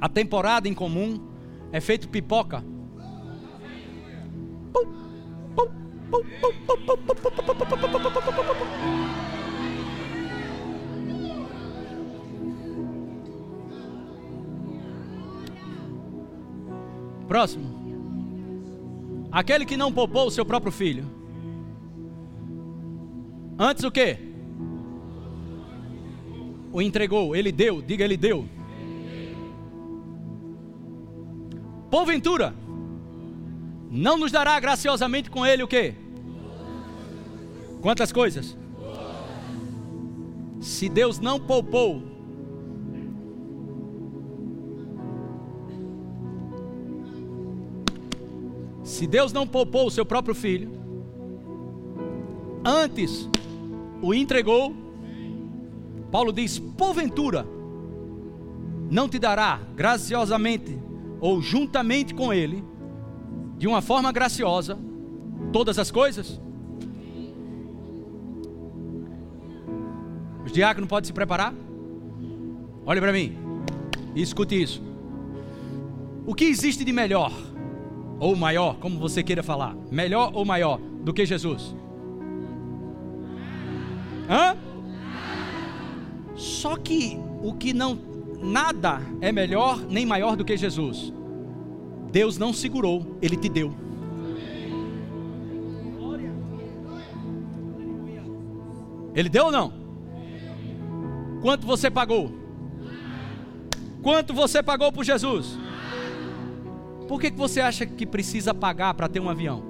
[0.00, 1.20] a temporada incomum
[1.70, 2.64] é feito pipoca.
[17.28, 17.68] Próximo.
[19.30, 21.04] Aquele que não poupou o seu próprio filho.
[23.58, 24.33] Antes o quê?
[26.74, 28.48] O entregou, ele deu, diga ele deu.
[31.88, 32.52] Porventura,
[33.88, 35.94] não nos dará graciosamente com ele o quê?
[37.80, 38.56] Quantas coisas?
[40.60, 42.02] Se Deus não poupou,
[48.82, 50.72] se Deus não poupou o seu próprio filho,
[52.64, 53.30] antes
[54.02, 54.83] o entregou,
[56.14, 57.44] Paulo diz: porventura,
[58.88, 60.78] não te dará graciosamente
[61.20, 62.62] ou juntamente com ele,
[63.58, 64.78] de uma forma graciosa,
[65.52, 66.40] todas as coisas?
[70.44, 71.52] Os diáconos podem se preparar?
[72.86, 73.36] Olhe para mim
[74.14, 74.80] e escute isso.
[76.24, 77.32] O que existe de melhor,
[78.20, 81.74] ou maior, como você queira falar, melhor ou maior do que Jesus?
[84.30, 84.63] Hã?
[86.34, 87.98] Só que o que não
[88.40, 91.12] nada é melhor nem maior do que Jesus.
[92.10, 93.74] Deus não segurou, ele te deu.
[99.14, 99.72] Ele deu ou não?
[101.40, 102.32] Quanto você pagou?
[104.02, 105.58] Quanto você pagou por Jesus?
[107.08, 109.62] Por que, que você acha que precisa pagar para ter um avião?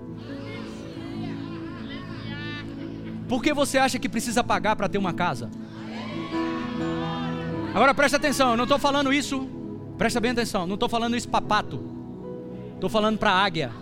[3.29, 5.51] Por que você acha que precisa pagar para ter uma casa?
[7.75, 9.49] Agora presta atenção, eu não estou falando isso,
[9.99, 11.85] presta bem atenção, não estou falando isso para pato,
[12.75, 13.73] estou falando para águia.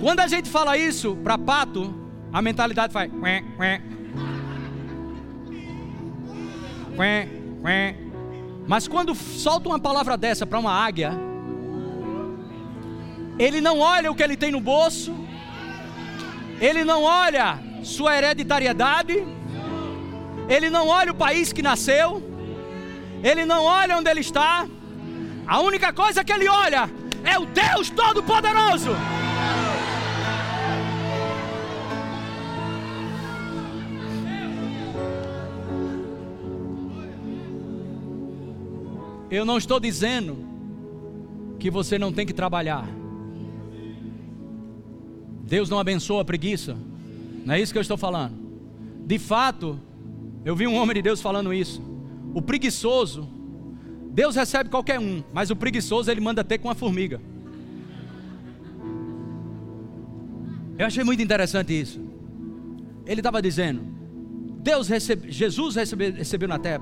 [0.00, 1.94] Quando a gente fala isso para pato,
[2.32, 3.12] a mentalidade faz.
[8.66, 11.12] Mas quando solta uma palavra dessa para uma águia,
[13.38, 15.14] ele não olha o que ele tem no bolso,
[16.58, 19.24] ele não olha sua hereditariedade,
[20.48, 22.22] ele não olha o país que nasceu,
[23.22, 24.66] ele não olha onde ele está,
[25.46, 26.90] a única coisa que ele olha
[27.24, 28.90] é o Deus Todo-Poderoso.
[39.30, 40.44] Eu não estou dizendo
[41.60, 42.84] que você não tem que trabalhar.
[45.44, 46.76] Deus não abençoa a preguiça.
[47.44, 48.34] Não é isso que eu estou falando.
[49.06, 49.78] De fato,
[50.44, 51.82] eu vi um homem de Deus falando isso.
[52.34, 53.28] O preguiçoso,
[54.10, 57.20] Deus recebe qualquer um, mas o preguiçoso ele manda ter com a formiga.
[60.78, 62.00] Eu achei muito interessante isso.
[63.04, 63.82] Ele estava dizendo:
[64.62, 66.80] Deus recebe, Jesus recebe, recebeu na terra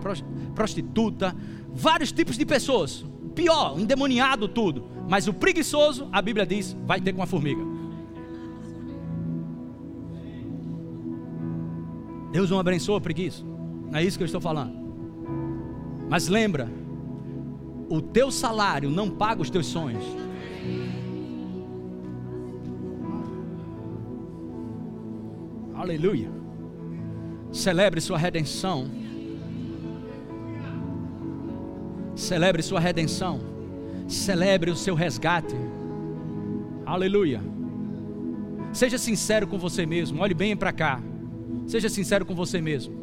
[0.55, 1.35] prostituta,
[1.73, 3.05] vários tipos de pessoas,
[3.35, 7.63] pior, endemoniado tudo, Mas o preguiçoso, a Bíblia diz, vai ter com a formiga.
[12.39, 13.43] Deus não abençoa a preguiça.
[13.91, 14.73] Não é isso que eu estou falando.
[16.09, 16.71] Mas lembra,
[17.89, 20.05] o teu salário não paga os teus sonhos.
[25.75, 26.31] Aleluia.
[27.51, 28.89] Celebre sua redenção.
[32.15, 33.41] Celebre sua redenção.
[34.07, 35.57] Celebre o seu resgate.
[36.87, 37.43] Aleluia.
[38.73, 40.23] Seja sincero com você mesmo.
[40.23, 41.03] Olhe bem para cá.
[41.67, 42.95] Seja sincero com você mesmo.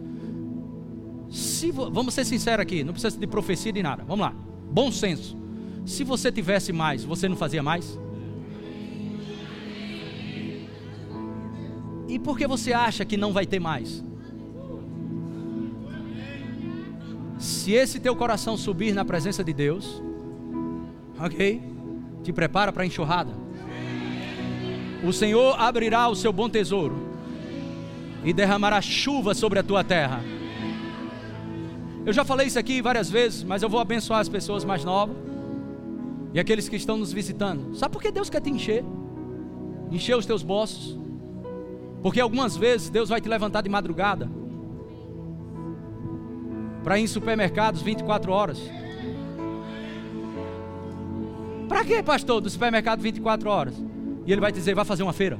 [1.30, 4.04] Se vamos ser sinceros aqui, não precisa de profecia de nada.
[4.04, 4.34] Vamos lá.
[4.72, 5.38] Bom senso.
[5.86, 8.00] Se você tivesse mais, você não fazia mais?
[12.08, 14.04] E por que você acha que não vai ter mais?
[17.38, 20.02] Se esse teu coração subir na presença de Deus,
[21.20, 21.62] ok?
[22.24, 23.34] Te prepara para a enxurrada.
[25.04, 27.15] O Senhor abrirá o seu bom tesouro
[28.26, 30.22] e derramará chuva sobre a tua terra.
[32.06, 35.16] Eu já falei isso aqui várias vezes, mas eu vou abençoar as pessoas mais novas
[36.34, 37.76] e aqueles que estão nos visitando.
[37.76, 38.84] Sabe por que Deus quer te encher?
[39.92, 40.98] Encher os teus bolsos.
[42.02, 44.30] Porque algumas vezes Deus vai te levantar de madrugada
[46.84, 48.60] para ir em supermercados 24 horas.
[51.68, 53.76] Para que, pastor, do supermercado 24 horas?
[54.26, 55.40] E ele vai dizer: vai fazer uma feira.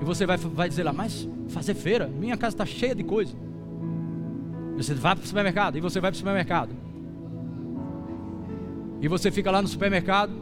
[0.00, 2.06] E você vai, vai dizer lá, mas fazer feira?
[2.08, 3.34] Minha casa está cheia de coisa.
[4.76, 6.74] Você vai para o supermercado, e você vai para o supermercado.
[9.00, 10.32] E você fica lá no supermercado.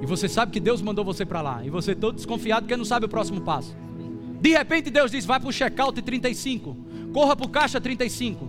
[0.00, 1.64] E você sabe que Deus mandou você para lá.
[1.64, 3.76] E você todo desconfiado porque não sabe o próximo passo.
[4.40, 6.76] De repente Deus diz: vai para o checkout 35.
[7.12, 8.46] Corra para o caixa 35.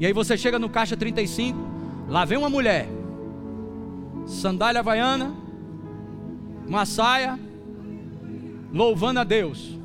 [0.00, 1.58] E aí você chega no caixa 35.
[2.08, 2.88] Lá vem uma mulher.
[4.26, 5.32] Sandália havaiana.
[6.66, 7.38] Uma saia
[8.72, 9.78] louvando a Deus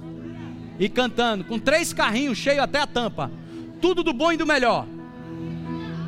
[0.80, 3.32] e cantando, com três carrinhos cheios até a tampa,
[3.82, 4.86] tudo do bom e do melhor.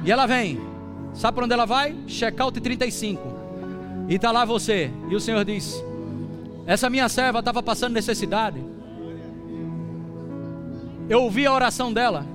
[0.05, 0.59] E ela vem,
[1.13, 1.95] sabe para onde ela vai?
[2.07, 3.39] Checkout 35.
[4.07, 5.83] E está lá você, e o Senhor diz:
[6.65, 8.63] Essa minha serva estava passando necessidade.
[11.09, 12.25] Eu ouvi a oração dela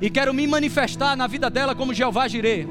[0.00, 2.66] e quero me manifestar na vida dela como Jeová Jireh.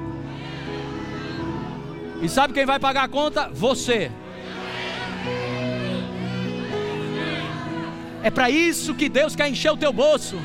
[2.22, 3.50] E sabe quem vai pagar a conta?
[3.50, 4.12] Você.
[8.24, 10.36] É para isso que Deus quer encher o teu bolso.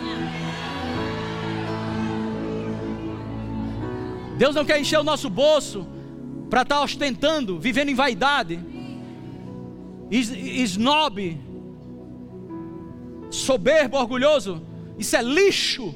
[4.39, 5.87] Deus não quer encher o nosso bolso
[6.49, 8.61] para estar tá ostentando, vivendo em vaidade,
[10.11, 11.41] snob,
[13.31, 14.63] soberbo, orgulhoso.
[14.99, 15.95] Isso é lixo.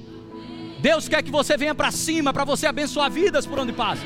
[0.80, 4.04] Deus quer que você venha para cima para você abençoar vidas por onde passa.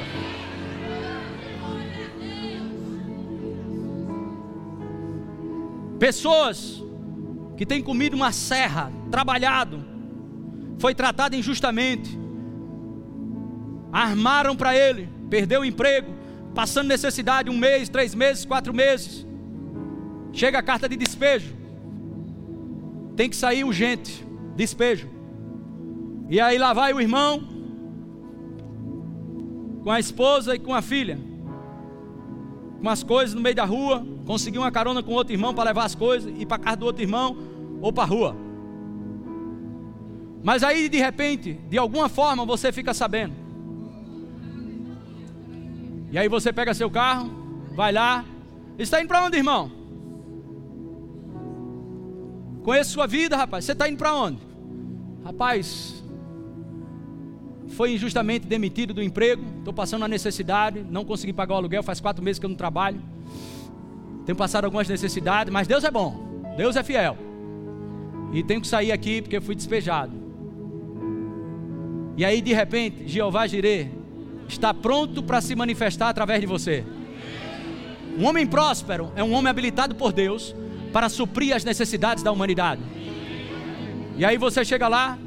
[5.98, 6.83] Pessoas
[7.56, 9.84] que tem comido uma serra, trabalhado,
[10.78, 12.18] foi tratado injustamente,
[13.92, 16.12] armaram para ele, perdeu o emprego,
[16.54, 19.26] passando necessidade um mês, três meses, quatro meses.
[20.32, 21.54] Chega a carta de despejo,
[23.16, 24.26] tem que sair urgente,
[24.56, 25.08] despejo.
[26.28, 27.42] E aí lá vai o irmão,
[29.82, 31.18] com a esposa e com a filha,
[32.80, 35.84] com as coisas no meio da rua, conseguir uma carona com outro irmão para levar
[35.84, 37.36] as coisas, ir para casa do outro irmão
[37.80, 38.36] ou para a rua.
[40.42, 43.34] Mas aí de repente, de alguma forma você fica sabendo.
[46.12, 47.30] E aí você pega seu carro,
[47.74, 48.24] vai lá,
[48.78, 49.70] está indo para onde, irmão?
[52.62, 53.64] Conheço sua vida, rapaz.
[53.64, 54.38] Você está indo para onde?
[55.24, 56.02] Rapaz,
[57.68, 62.00] foi injustamente demitido do emprego, estou passando uma necessidade, não consegui pagar o aluguel, faz
[62.00, 63.00] quatro meses que eu não trabalho.
[64.24, 67.16] Tenho passado algumas necessidades, mas Deus é bom, Deus é fiel.
[68.32, 70.12] E tenho que sair aqui porque fui despejado.
[72.16, 73.90] E aí de repente, Jeová Jireh
[74.48, 76.84] está pronto para se manifestar através de você.
[78.18, 80.54] Um homem próspero é um homem habilitado por Deus
[80.92, 82.80] para suprir as necessidades da humanidade.
[84.16, 85.18] E aí você chega lá,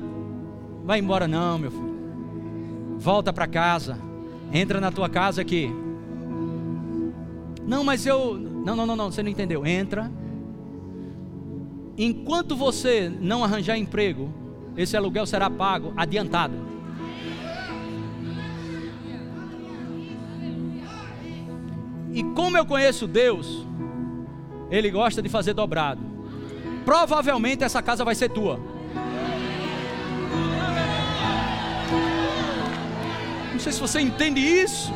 [0.85, 1.87] vai embora não, meu filho.
[2.97, 3.99] Volta para casa.
[4.51, 5.69] Entra na tua casa aqui.
[7.67, 9.65] Não, mas eu não, não, não, não, você não entendeu.
[9.65, 10.11] Entra.
[11.97, 14.29] Enquanto você não arranjar emprego,
[14.75, 16.53] esse aluguel será pago adiantado.
[22.13, 23.65] E como eu conheço Deus,
[24.69, 26.01] Ele gosta de fazer dobrado.
[26.83, 28.59] Provavelmente essa casa vai ser tua.
[33.67, 34.93] sei se você entende isso.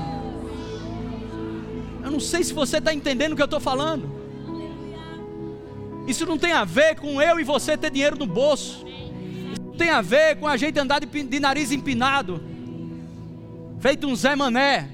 [2.12, 4.12] Não sei se você está entendendo o que eu estou falando.
[6.08, 8.86] Isso não tem a ver com eu e você ter dinheiro no bolso.
[8.86, 12.44] Isso tem a ver com a gente andar de, de nariz empinado,
[13.80, 14.90] feito um Zé Mané.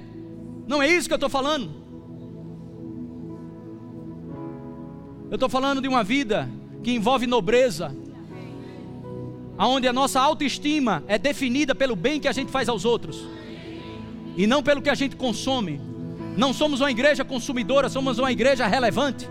[0.66, 1.70] Não é isso que eu estou falando.
[5.30, 6.48] Eu estou falando de uma vida
[6.82, 7.94] que envolve nobreza,
[9.58, 13.26] aonde a nossa autoestima é definida pelo bem que a gente faz aos outros
[14.36, 15.80] e não pelo que a gente consome.
[16.38, 19.28] Não somos uma igreja consumidora, somos uma igreja relevante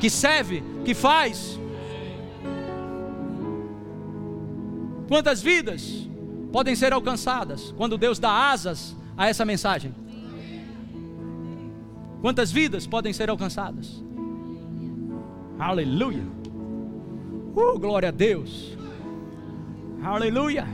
[0.00, 1.56] que serve, que faz.
[5.06, 6.08] Quantas vidas
[6.50, 9.94] podem ser alcançadas quando Deus dá asas a essa mensagem?
[12.20, 14.02] Quantas vidas podem ser alcançadas?
[15.60, 16.24] Aleluia!
[17.54, 18.76] Uh, glória a Deus!
[20.02, 20.66] Aleluia!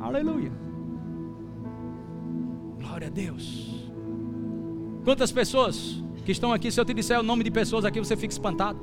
[0.00, 0.65] Aleluia!
[2.96, 3.84] Glória a Deus!
[5.04, 8.16] Quantas pessoas que estão aqui, se eu te disser o nome de pessoas aqui, você
[8.16, 8.80] fica espantado.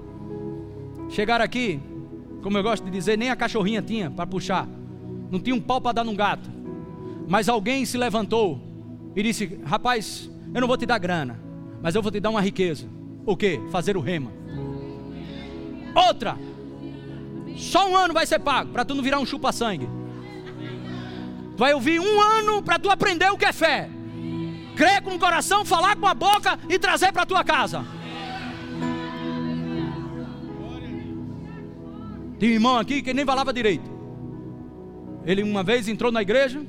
[1.10, 1.82] Chegaram aqui,
[2.44, 4.70] como eu gosto de dizer, nem a cachorrinha tinha para puxar,
[5.32, 6.48] não tinha um pau para dar num gato,
[7.28, 8.62] mas alguém se levantou
[9.16, 11.40] e disse: Rapaz, eu não vou te dar grana,
[11.82, 12.88] mas eu vou te dar uma riqueza.
[13.26, 13.60] O que?
[13.72, 14.32] Fazer o rema.
[15.96, 16.38] Outra,
[17.58, 19.90] só um ano vai ser pago para tu não virar um chupa-sangue.
[21.58, 23.90] Tu vai ouvir um ano para tu aprender o que é fé
[24.74, 27.86] crer com o coração, falar com a boca e trazer para a tua casa.
[32.40, 33.90] Tem um irmão aqui que nem falava direito.
[35.26, 36.62] Ele uma vez entrou na igreja.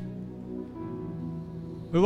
[1.93, 2.03] Eu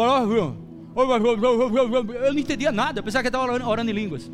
[2.33, 4.31] não entendia nada, pensava que ele estava orando, orando em línguas.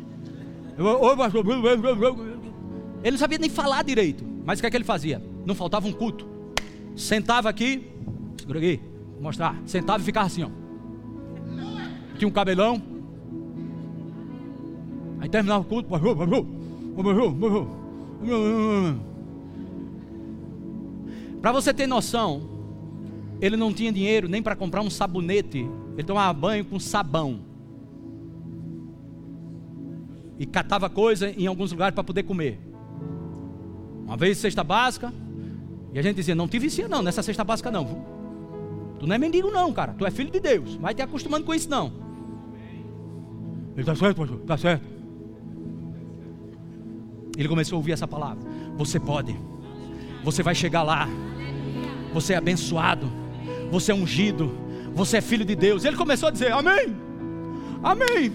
[3.03, 4.25] Ele não sabia nem falar direito.
[4.45, 5.21] Mas o que é que ele fazia?
[5.45, 6.27] Não faltava um culto.
[6.95, 7.91] Sentava aqui,
[8.39, 8.79] segura aqui,
[9.13, 9.61] vou mostrar.
[9.65, 10.64] Sentava e ficava assim, ó
[12.15, 12.81] tinha um cabelão.
[15.19, 15.89] Aí terminava o culto.
[21.41, 22.41] Para você ter noção,
[23.41, 25.69] ele não tinha dinheiro nem para comprar um sabonete.
[25.93, 27.39] Ele tomava banho com sabão.
[30.37, 32.59] E catava coisa em alguns lugares para poder comer.
[34.05, 35.13] Uma vez cesta básica.
[35.93, 38.05] E a gente dizia, não te vicia não, nessa cesta básica não.
[38.99, 39.93] Tu não é mendigo não, cara.
[39.93, 40.75] Tu é filho de Deus.
[40.75, 42.04] Vai te acostumando com isso não.
[43.75, 44.87] Ele está certo, pastor, está certo.
[47.37, 48.43] Ele começou a ouvir essa palavra.
[48.77, 49.35] Você pode,
[50.23, 51.07] você vai chegar lá,
[52.13, 53.11] você é abençoado,
[53.69, 54.51] você é ungido,
[54.93, 55.83] você é filho de Deus.
[55.83, 56.95] Ele começou a dizer: Amém,
[57.85, 58.33] Amém,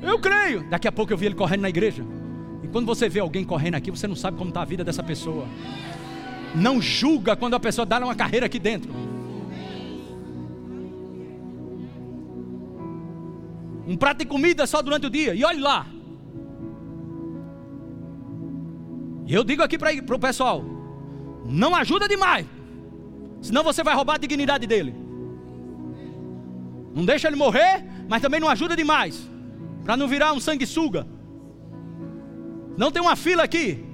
[0.00, 0.62] eu creio.
[0.70, 2.04] Daqui a pouco eu vi ele correndo na igreja.
[2.62, 5.02] E quando você vê alguém correndo aqui, você não sabe como está a vida dessa
[5.02, 5.44] pessoa.
[6.54, 8.88] Não julga quando a pessoa dá uma carreira aqui dentro.
[13.86, 15.34] Um prato de comida só durante o dia.
[15.34, 15.86] E olhe lá.
[19.26, 20.64] E eu digo aqui para o pessoal:
[21.44, 22.46] não ajuda demais.
[23.40, 24.94] Senão você vai roubar a dignidade dele.
[26.94, 29.30] Não deixa ele morrer, mas também não ajuda demais.
[29.84, 31.06] Para não virar um sanguessuga.
[32.76, 33.84] Não tem uma fila aqui.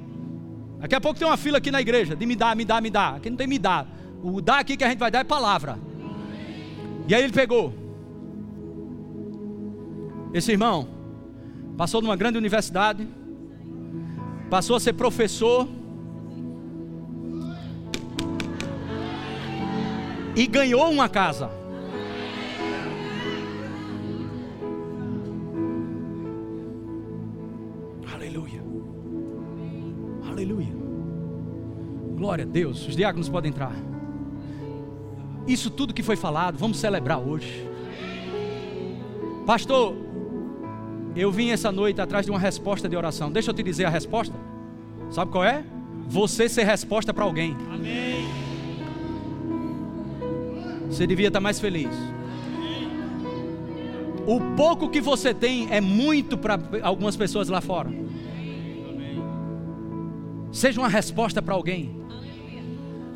[0.79, 2.91] Daqui a pouco tem uma fila aqui na igreja de me dá, me dá, me
[2.91, 3.17] dá.
[3.17, 3.87] Aqui não tem me dá.
[4.23, 5.79] O dá aqui que a gente vai dar é palavra.
[7.07, 7.82] E aí ele pegou
[10.33, 10.89] esse irmão
[11.77, 13.07] passou numa grande universidade,
[14.49, 15.69] passou a ser professor
[20.35, 21.51] e ganhou uma casa.
[28.15, 28.63] Aleluia.
[30.29, 30.73] Aleluia.
[32.17, 32.87] Glória a Deus.
[32.87, 33.75] Os diáconos podem entrar.
[35.47, 37.69] Isso tudo que foi falado, vamos celebrar hoje.
[39.45, 40.12] Pastor,
[41.15, 43.31] eu vim essa noite atrás de uma resposta de oração.
[43.31, 44.35] Deixa eu te dizer a resposta.
[45.11, 45.65] Sabe qual é?
[46.09, 47.57] Você ser resposta para alguém.
[47.71, 48.27] Amém.
[50.89, 51.91] Você devia estar mais feliz.
[54.27, 57.91] O pouco que você tem é muito para algumas pessoas lá fora.
[60.53, 62.03] Seja uma resposta para alguém.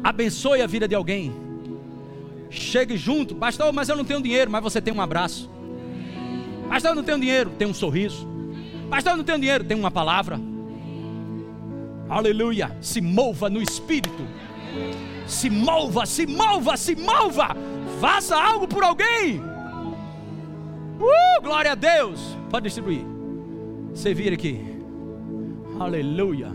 [0.03, 1.33] Abençoe a vida de alguém.
[2.49, 5.51] Chegue junto, pastor, mas eu não tenho dinheiro, mas você tem um abraço.
[6.69, 8.27] Pastor, eu não tenho dinheiro, tem um sorriso.
[8.91, 10.41] Pastor, eu não tenho dinheiro, tem uma palavra.
[12.09, 12.77] Aleluia.
[12.81, 14.27] Se mova no espírito.
[15.27, 17.57] Se mova, se mova, se mova.
[18.01, 19.41] Faça algo por alguém.
[21.01, 22.37] Uh, glória a Deus.
[22.51, 23.05] Pode distribuir.
[23.91, 24.61] Você aqui.
[25.81, 26.53] Aleluia.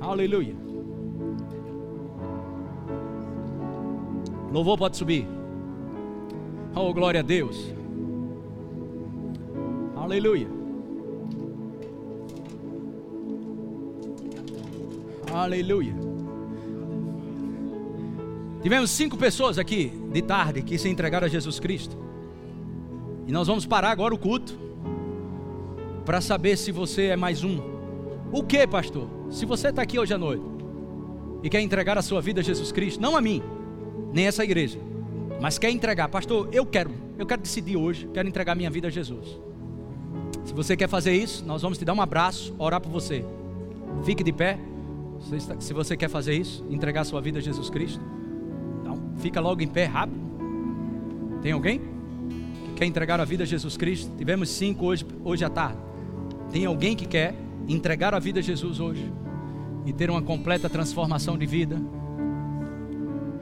[0.00, 0.56] Aleluia.
[4.52, 5.28] Louvor pode subir.
[6.74, 7.72] Oh, glória a Deus.
[10.10, 10.48] Aleluia.
[15.32, 15.94] Aleluia.
[18.60, 21.96] Tivemos cinco pessoas aqui de tarde que se entregaram a Jesus Cristo.
[23.28, 24.58] E nós vamos parar agora o culto
[26.04, 27.60] para saber se você é mais um.
[28.32, 29.08] O que, pastor?
[29.30, 30.42] Se você está aqui hoje à noite
[31.40, 33.40] e quer entregar a sua vida a Jesus Cristo, não a mim,
[34.12, 34.80] nem essa igreja,
[35.40, 38.90] mas quer entregar, pastor, eu quero, eu quero decidir hoje, quero entregar minha vida a
[38.90, 39.38] Jesus.
[40.50, 43.24] Se você quer fazer isso, nós vamos te dar um abraço, orar por você.
[44.04, 44.58] Fique de pé.
[45.60, 48.00] Se você quer fazer isso, entregar sua vida a Jesus Cristo,
[48.80, 50.18] então fica logo em pé rápido.
[51.40, 54.10] Tem alguém que quer entregar a vida a Jesus Cristo?
[54.18, 55.78] Tivemos cinco hoje, hoje à tarde.
[56.50, 57.32] Tem alguém que quer
[57.68, 59.08] entregar a vida a Jesus hoje
[59.86, 61.80] e ter uma completa transformação de vida?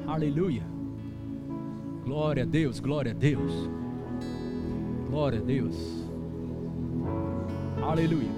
[0.06, 0.62] Aleluia.
[2.04, 3.50] Glória a Deus, glória a Deus.
[5.08, 5.97] Glória a Deus.
[7.88, 8.28] Aleluia.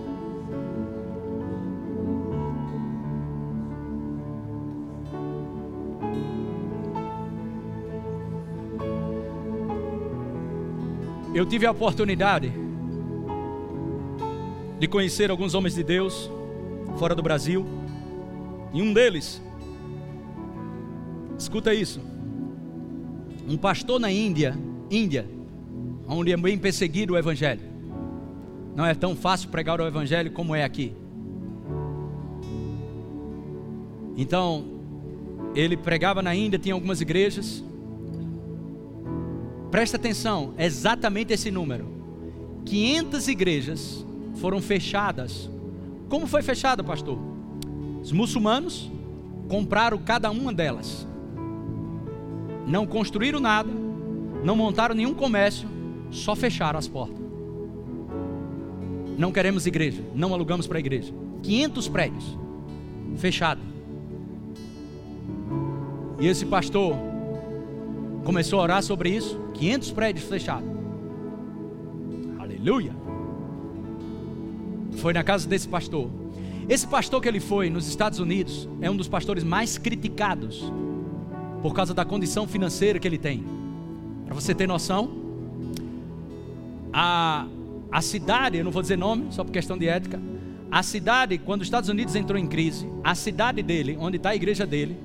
[11.34, 12.52] Eu tive a oportunidade
[14.78, 16.30] de conhecer alguns homens de Deus
[16.96, 17.66] fora do Brasil.
[18.72, 19.42] E um deles,
[21.36, 22.00] escuta isso,
[23.48, 24.56] um pastor na Índia,
[24.88, 25.28] Índia,
[26.06, 27.69] onde é bem perseguido o Evangelho.
[28.80, 30.94] Não é tão fácil pregar o Evangelho como é aqui.
[34.16, 34.64] Então,
[35.54, 37.62] ele pregava na Índia, tinha algumas igrejas.
[39.70, 41.88] Presta atenção, é exatamente esse número.
[42.64, 44.06] 500 igrejas
[44.36, 45.50] foram fechadas.
[46.08, 47.18] Como foi fechada, pastor?
[48.02, 48.90] Os muçulmanos
[49.46, 51.06] compraram cada uma delas.
[52.66, 53.68] Não construíram nada,
[54.42, 55.68] não montaram nenhum comércio,
[56.10, 57.29] só fecharam as portas.
[59.20, 61.12] Não queremos igreja, não alugamos para a igreja.
[61.42, 62.38] 500 prédios
[63.16, 63.60] fechado.
[66.18, 66.96] E esse pastor
[68.24, 70.68] começou a orar sobre isso, 500 prédios fechados.
[72.38, 73.00] Aleluia
[75.00, 76.08] foi na casa desse pastor.
[76.68, 80.70] Esse pastor que ele foi nos Estados Unidos é um dos pastores mais criticados
[81.62, 83.44] por causa da condição financeira que ele tem.
[84.24, 85.10] Para você ter noção,
[86.92, 87.46] a,
[87.90, 90.20] a cidade, eu não vou dizer nome, só por questão de ética,
[90.70, 94.36] a cidade, quando os Estados Unidos entrou em crise, a cidade dele, onde está a
[94.36, 94.96] igreja dele,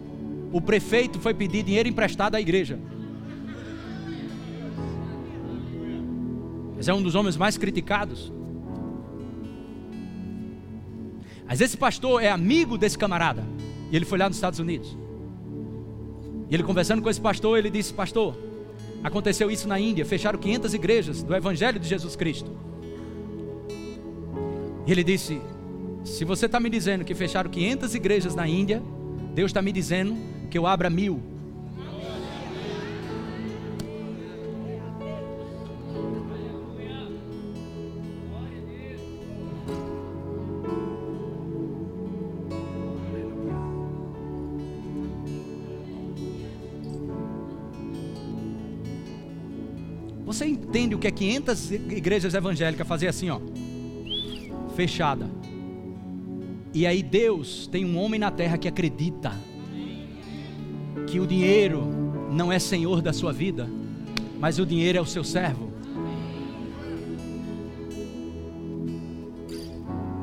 [0.52, 2.80] o prefeito foi pedir dinheiro emprestado à igreja.
[6.76, 8.32] Mas é um dos homens mais criticados.
[11.48, 13.44] Mas esse pastor é amigo desse camarada.
[13.92, 14.96] E ele foi lá nos Estados Unidos.
[16.50, 18.38] E ele conversando com esse pastor, ele disse: Pastor,
[19.04, 20.06] aconteceu isso na Índia.
[20.06, 22.52] Fecharam 500 igrejas do Evangelho de Jesus Cristo.
[24.86, 25.42] E ele disse:
[26.04, 28.82] Se você está me dizendo que fecharam 500 igrejas na Índia,
[29.34, 30.16] Deus está me dizendo
[30.50, 31.22] que eu abra mil.
[50.26, 53.40] Você entende o que é 500 igrejas evangélicas fazer assim, ó,
[54.76, 55.30] fechada.
[56.74, 59.34] E aí Deus tem um homem na terra que acredita
[61.08, 61.84] que o dinheiro
[62.32, 63.70] não é senhor da sua vida,
[64.40, 65.72] mas o dinheiro é o seu servo.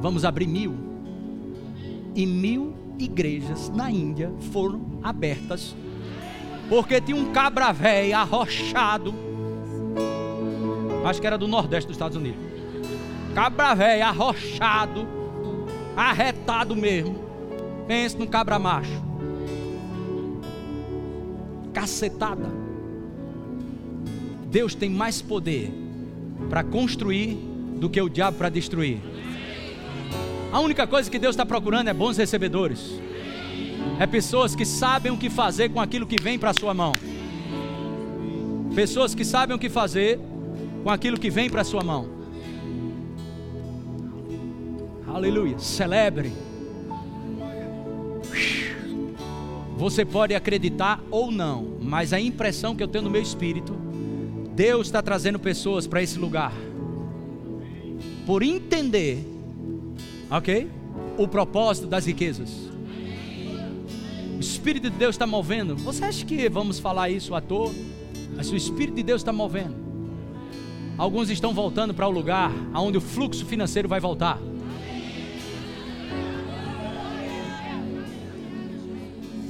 [0.01, 0.75] Vamos abrir mil.
[2.15, 5.75] E mil igrejas na Índia foram abertas.
[6.69, 9.15] Porque tinha um cabra velho arrochado
[11.05, 12.52] Acho que era do Nordeste dos Estados Unidos.
[13.35, 15.09] Cabra velho, arrochado,
[15.97, 17.19] arretado mesmo.
[17.87, 19.03] Pense num cabra macho.
[21.73, 22.51] Cacetada.
[24.51, 25.73] Deus tem mais poder
[26.51, 27.35] para construir
[27.79, 29.01] do que o diabo para destruir.
[30.53, 33.01] A única coisa que Deus está procurando é bons recebedores.
[33.99, 36.93] É pessoas que sabem o que fazer com aquilo que vem para a sua mão.
[38.75, 40.21] Pessoas que sabem o que fazer
[40.85, 42.22] com aquilo que vem para a sua mão.
[45.23, 45.57] Aleluia.
[45.57, 46.33] Celebre.
[49.77, 53.73] Você pode acreditar ou não, mas a impressão que eu tenho no meu espírito,
[54.53, 56.53] Deus está trazendo pessoas para esse lugar,
[58.27, 59.25] por entender,
[60.29, 60.69] ok?
[61.17, 62.69] O propósito das riquezas.
[64.41, 65.77] Espírito de Deus está movendo.
[65.77, 67.71] Você acha que vamos falar isso à toa?
[68.35, 69.77] Mas o Espírito de Deus está movendo.
[70.99, 74.41] Alguns estão voltando para o lugar onde o fluxo financeiro vai voltar.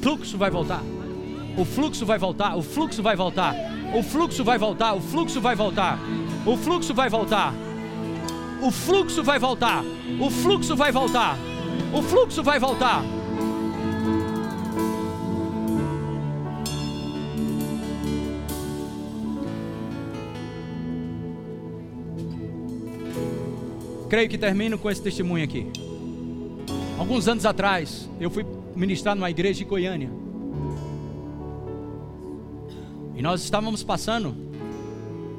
[0.03, 0.83] fluxo vai voltar.
[1.57, 3.55] O fluxo vai voltar, o fluxo vai voltar.
[3.95, 5.99] O fluxo vai voltar, o fluxo vai voltar.
[6.45, 7.55] O fluxo vai voltar.
[8.61, 9.85] O fluxo vai voltar.
[10.21, 11.39] O fluxo vai voltar.
[11.93, 13.05] O fluxo vai voltar.
[24.09, 25.67] Creio que termino com esse testemunho aqui.
[26.99, 30.11] Alguns anos atrás, eu fui ministrar numa igreja em Goiânia.
[33.15, 34.35] E nós estávamos passando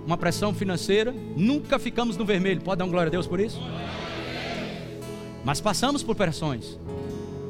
[0.05, 2.61] uma pressão financeira, nunca ficamos no vermelho.
[2.61, 3.60] Pode dar glória a Deus por isso?
[5.43, 6.77] Mas passamos por pressões.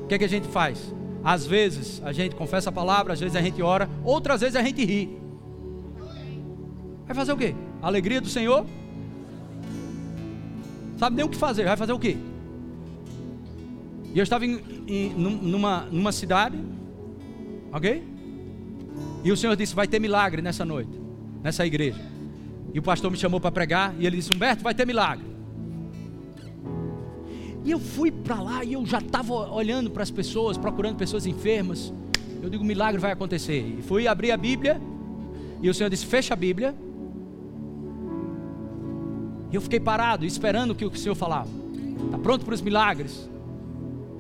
[0.04, 0.94] O que, é que a gente faz?
[1.24, 4.64] Às vezes a gente confessa a palavra, às vezes a gente ora, outras vezes a
[4.64, 5.18] gente ri.
[7.06, 7.56] Vai fazer o quê?
[7.82, 8.66] Alegria do Senhor
[11.04, 12.18] sabe nem o que fazer, vai fazer o quê?
[14.14, 16.58] E eu estava em, em, numa, numa cidade,
[17.72, 18.04] ok?
[19.24, 20.92] E o Senhor disse: vai ter milagre nessa noite,
[21.42, 22.00] nessa igreja.
[22.74, 25.26] E o pastor me chamou para pregar e ele disse: Humberto, vai ter milagre.
[27.66, 31.26] E eu fui para lá e eu já estava olhando para as pessoas, procurando pessoas
[31.26, 31.92] enfermas.
[32.42, 33.78] Eu digo: milagre vai acontecer.
[33.80, 34.80] E fui abrir a Bíblia
[35.62, 36.76] e o Senhor disse: fecha a Bíblia
[39.52, 41.50] e eu fiquei parado, esperando o que o Senhor falava.
[42.06, 43.30] Está pronto para os milagres?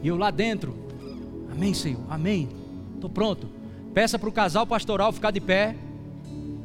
[0.04, 0.76] E eu lá dentro,
[1.50, 2.50] amém, Senhor, amém.
[2.94, 3.48] Estou pronto.
[3.94, 5.78] Peça para o casal pastoral ficar de pé.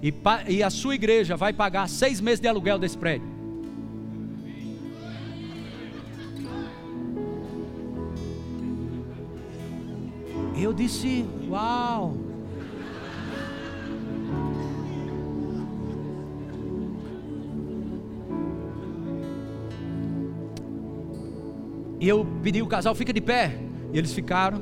[0.02, 0.12] E,
[0.48, 3.28] e a sua igreja vai pagar seis meses de aluguel desse prédio.
[10.60, 12.16] Eu disse, uau.
[22.00, 23.58] E eu pedi o casal, fica de pé.
[23.92, 24.58] E eles ficaram.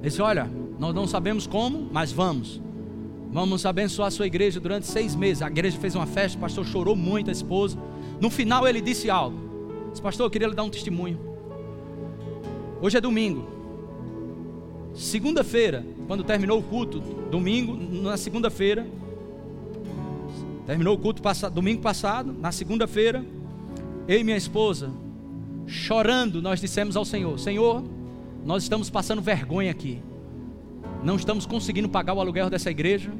[0.00, 2.60] Ele disse: Olha, nós não sabemos como, mas vamos.
[3.32, 5.42] Vamos abençoar a sua igreja durante seis meses.
[5.42, 7.78] A igreja fez uma festa, o pastor chorou muito, a esposa.
[8.20, 9.38] No final ele disse algo.
[9.90, 11.18] Disse, pastor, eu queria lhe dar um testemunho.
[12.80, 13.48] Hoje é domingo.
[14.94, 16.98] Segunda-feira, quando terminou o culto,
[17.30, 18.84] domingo, na segunda-feira,
[20.66, 23.24] terminou o culto passado, domingo passado, na segunda-feira,
[24.08, 24.90] eu e minha esposa
[25.70, 27.82] chorando, nós dissemos ao Senhor: Senhor,
[28.44, 30.02] nós estamos passando vergonha aqui,
[31.02, 33.10] não estamos conseguindo pagar o aluguel dessa igreja,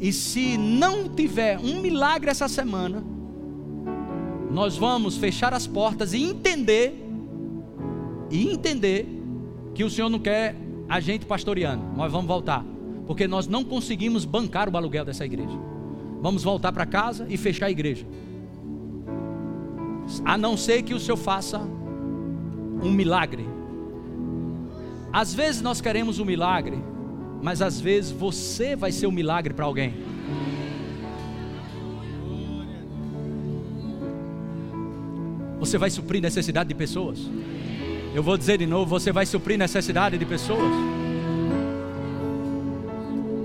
[0.00, 3.04] e se não tiver um milagre essa semana,
[4.50, 6.94] nós vamos fechar as portas e entender,
[8.30, 9.06] e entender
[9.74, 10.56] que o Senhor não quer
[10.88, 12.64] a gente pastoreando, nós vamos voltar,
[13.06, 15.58] porque nós não conseguimos bancar o aluguel dessa igreja.
[16.20, 18.04] Vamos voltar para casa e fechar a igreja
[20.24, 23.46] a não ser que o Senhor faça um milagre.
[25.12, 26.78] Às vezes nós queremos um milagre,
[27.42, 29.94] mas às vezes você vai ser um milagre para alguém.
[35.58, 37.18] Você vai suprir necessidade de pessoas.
[38.14, 40.72] Eu vou dizer de novo: você vai suprir necessidade de pessoas.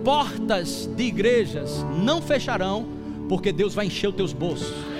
[0.03, 2.85] Portas de igrejas não fecharão,
[3.29, 4.92] porque Deus vai encher os teus bolsos.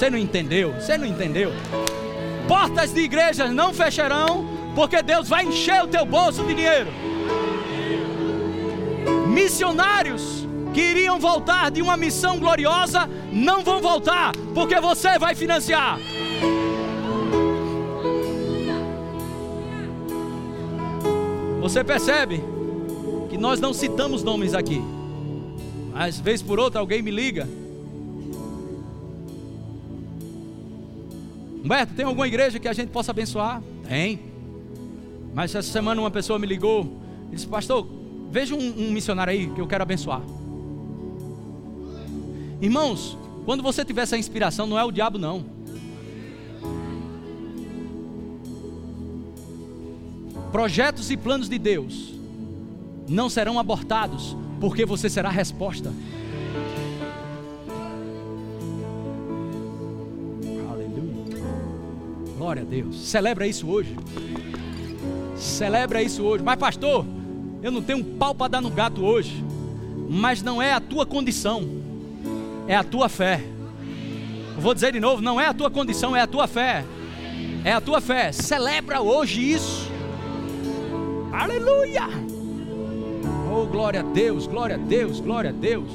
[0.00, 0.72] Você não entendeu?
[0.80, 1.52] Você não entendeu?
[2.48, 6.90] Portas de igrejas não fecharão, porque Deus vai encher o teu bolso de dinheiro.
[9.28, 15.98] Missionários que iriam voltar de uma missão gloriosa não vão voltar, porque você vai financiar.
[21.60, 22.42] Você percebe
[23.28, 24.82] que nós não citamos nomes aqui.
[25.94, 27.46] Às vezes por outra alguém me liga
[31.64, 33.62] Humberto, tem alguma igreja que a gente possa abençoar?
[33.86, 34.20] Tem.
[35.34, 37.00] Mas essa semana uma pessoa me ligou
[37.30, 37.86] e disse: Pastor,
[38.30, 40.22] veja um, um missionário aí que eu quero abençoar.
[42.60, 45.44] Irmãos, quando você tiver essa inspiração, não é o diabo, não.
[50.52, 52.12] Projetos e planos de Deus
[53.08, 55.92] não serão abortados, porque você será a resposta.
[62.40, 62.96] Glória a Deus.
[62.96, 63.94] Celebra isso hoje.
[65.36, 66.42] Celebra isso hoje.
[66.42, 67.04] Mas, pastor,
[67.62, 69.44] eu não tenho um pau para dar no gato hoje.
[70.08, 71.68] Mas não é a tua condição,
[72.66, 73.44] é a tua fé.
[74.58, 76.82] Vou dizer de novo: não é a tua condição, é a tua fé.
[77.62, 78.32] É a tua fé.
[78.32, 79.90] Celebra hoje isso.
[81.30, 82.08] Aleluia!
[83.52, 85.90] Oh, glória a Deus, glória a Deus, glória a Deus.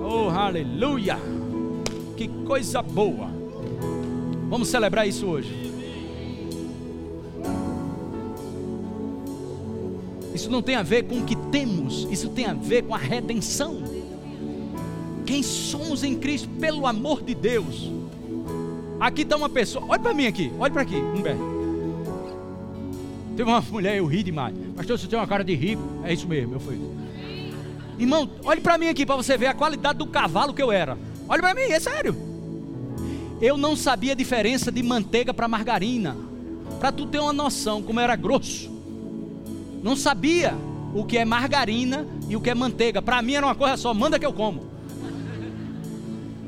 [0.00, 1.16] Oh, aleluia!
[2.16, 3.31] Que coisa boa.
[4.52, 5.50] Vamos celebrar isso hoje.
[10.34, 12.98] Isso não tem a ver com o que temos, isso tem a ver com a
[12.98, 13.82] redenção.
[15.24, 17.90] Quem somos em Cristo, pelo amor de Deus.
[19.00, 21.42] Aqui está uma pessoa, olha para mim aqui, olha para aqui, Humberto.
[23.34, 24.54] Teve uma mulher, eu ri demais.
[24.76, 25.82] Pastor, você tem uma cara de rico.
[26.04, 26.78] É isso mesmo, eu fui.
[27.98, 30.98] Irmão, olhe para mim aqui para você ver a qualidade do cavalo que eu era.
[31.26, 32.31] Olha para mim, é sério.
[33.42, 36.16] Eu não sabia a diferença de manteiga para margarina.
[36.78, 38.70] Para tu ter uma noção como era grosso.
[39.82, 40.54] Não sabia
[40.94, 43.02] o que é margarina e o que é manteiga.
[43.02, 44.70] Para mim era uma coisa só, manda que eu como.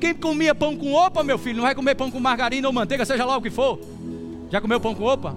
[0.01, 3.05] Quem comia pão com opa, meu filho, não vai comer pão com margarina ou manteiga,
[3.05, 3.81] seja lá o que for.
[4.49, 5.35] Já comeu pão com opa?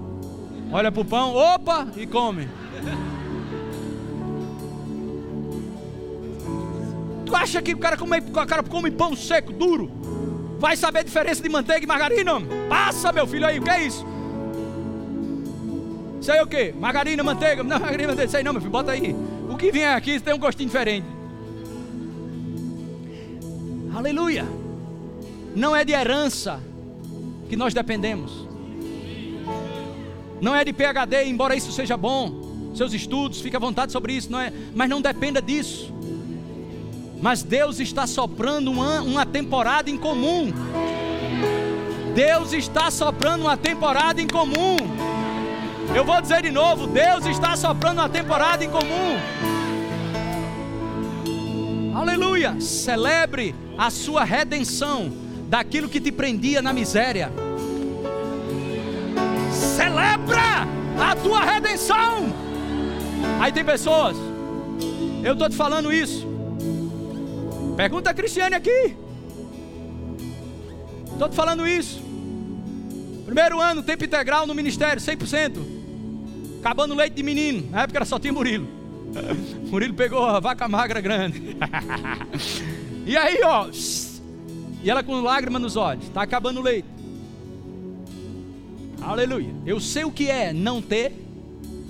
[0.71, 2.47] Olha para o pão, opa, e come.
[7.25, 9.96] Tu acha que o cara come, o cara come pão seco, duro?
[10.59, 12.33] Vai saber a diferença de manteiga e margarina?
[12.67, 14.05] Passa, meu filho aí, o que é isso?
[16.19, 16.71] Isso aí o que?
[16.73, 17.63] Margarina, manteiga?
[17.63, 19.15] Não, margarina, manteiga, isso aí não, meu filho, bota aí.
[19.49, 21.05] O que vier aqui tem um gostinho diferente.
[23.95, 24.45] Aleluia.
[25.55, 26.59] Não é de herança
[27.49, 28.47] que nós dependemos.
[30.41, 32.71] Não é de PhD, embora isso seja bom.
[32.75, 34.51] Seus estudos, fique à vontade sobre isso, não é?
[34.75, 35.91] Mas não dependa disso.
[37.21, 40.51] Mas Deus está soprando uma, uma temporada em comum.
[42.13, 44.77] Deus está soprando uma temporada em comum.
[45.95, 49.17] Eu vou dizer de novo: Deus está soprando uma temporada em comum.
[51.95, 52.59] Aleluia!
[52.59, 55.11] Celebre a sua redenção
[55.47, 57.31] daquilo que te prendia na miséria.
[59.51, 60.67] Celebra
[60.99, 62.33] a tua redenção.
[63.39, 64.15] Aí tem pessoas,
[65.23, 66.36] eu estou te falando isso.
[67.77, 68.97] Pergunta a Cristiane aqui.
[71.11, 72.01] Estou te falando isso.
[73.23, 75.59] Primeiro ano, tempo integral no ministério, 100%.
[76.59, 77.69] Acabando leite de menino.
[77.69, 78.67] Na época era só tinha Murilo.
[79.69, 81.55] Murilo pegou a vaca magra grande.
[83.05, 83.69] e aí, ó.
[84.83, 86.05] E ela com lágrima nos olhos.
[86.05, 86.87] Está acabando o leite.
[88.99, 89.53] Aleluia.
[89.67, 91.13] Eu sei o que é não ter,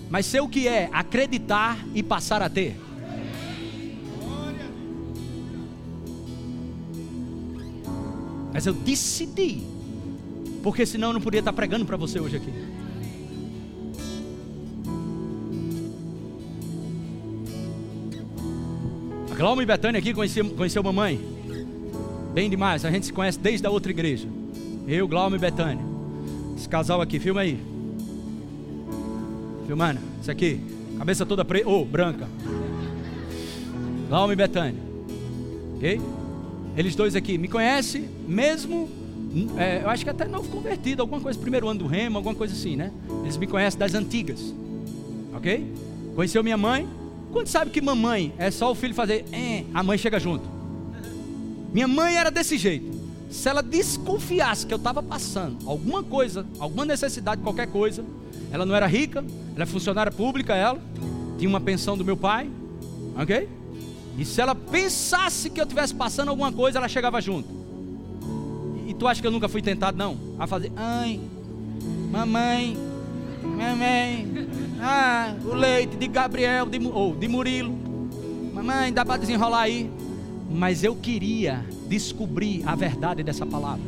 [0.10, 2.87] mas sei o que é acreditar e passar a ter.
[8.58, 9.62] Mas eu decidi,
[10.64, 12.52] porque senão eu não podia estar pregando para você hoje aqui.
[19.32, 21.24] A Glauma e Betânia aqui conheceu, conheceu mamãe.
[22.34, 24.28] Bem demais, a gente se conhece desde a outra igreja.
[24.88, 25.86] Eu, Glauma e Betânia.
[26.58, 27.60] Esse casal aqui, filma aí.
[29.68, 30.60] Filmando, isso aqui.
[30.98, 32.28] Cabeça toda preta, ou oh, branca.
[34.10, 34.82] Glauma e Betânia.
[35.76, 36.02] Ok?
[36.78, 38.88] Eles dois aqui me conhecem mesmo.
[39.58, 42.54] É, eu acho que até novo convertido, alguma coisa, primeiro ano do remo, alguma coisa
[42.54, 42.92] assim, né?
[43.24, 44.54] Eles me conhecem das antigas.
[45.34, 45.66] Ok?
[46.16, 46.88] Conheceu minha mãe.
[47.32, 49.26] Quando sabe que mamãe é só o filho fazer,
[49.74, 50.48] a mãe chega junto.
[51.74, 52.96] Minha mãe era desse jeito.
[53.30, 58.06] Se ela desconfiasse que eu estava passando alguma coisa, alguma necessidade, qualquer coisa,
[58.52, 60.80] ela não era rica, ela é funcionária pública, ela
[61.38, 62.50] tinha uma pensão do meu pai,
[63.20, 63.50] ok?
[64.18, 67.48] E se ela pensasse que eu estivesse passando alguma coisa, ela chegava junto.
[68.86, 70.18] E, e tu acha que eu nunca fui tentado, não?
[70.40, 71.20] A fazer, ai,
[72.12, 72.76] mamãe,
[73.44, 74.28] mamãe,
[74.82, 77.78] ah, o leite de Gabriel, de, ou de Murilo,
[78.54, 79.92] mamãe, dá para desenrolar aí.
[80.50, 83.86] Mas eu queria descobrir a verdade dessa palavra.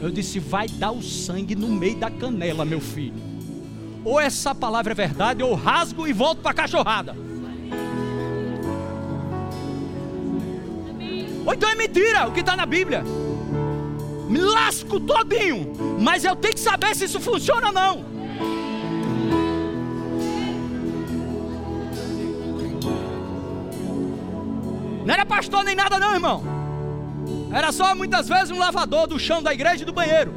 [0.00, 3.20] Eu disse: vai dar o sangue no meio da canela, meu filho.
[4.04, 7.14] Ou essa palavra é verdade, ou rasgo e volto para a cachorrada.
[11.50, 13.02] Ou então é mentira o que está na Bíblia.
[14.28, 18.04] Me lasco todinho, mas eu tenho que saber se isso funciona ou não.
[25.04, 26.44] Não era pastor nem nada, não, irmão.
[27.52, 30.32] Era só muitas vezes um lavador do chão da igreja e do banheiro.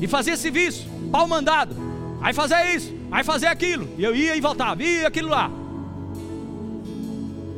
[0.00, 1.74] E fazia serviço, pau mandado.
[2.22, 3.88] Aí fazia isso, aí fazia aquilo.
[3.98, 5.50] E eu ia e voltava, ia aquilo lá.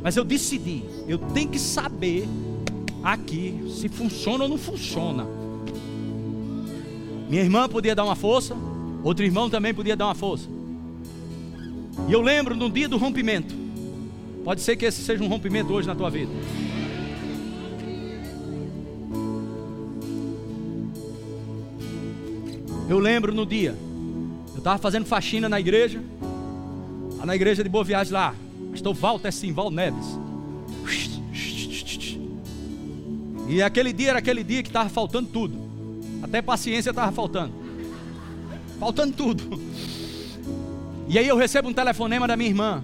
[0.01, 2.27] Mas eu decidi, eu tenho que saber
[3.01, 5.25] aqui se funciona ou não funciona.
[7.29, 8.55] Minha irmã podia dar uma força,
[9.03, 10.47] outro irmão também podia dar uma força.
[12.07, 13.55] E eu lembro no dia do rompimento.
[14.43, 16.31] Pode ser que esse seja um rompimento hoje na tua vida.
[22.89, 23.75] Eu lembro no dia,
[24.53, 26.01] eu estava fazendo faxina na igreja,
[27.25, 28.33] na igreja de Boa Viagem lá.
[28.71, 30.26] Pastor Walter Simval Neves.
[33.47, 35.57] E aquele dia era aquele dia que estava faltando tudo.
[36.21, 37.53] Até paciência estava faltando.
[38.79, 39.59] Faltando tudo.
[41.07, 42.83] E aí eu recebo um telefonema da minha irmã.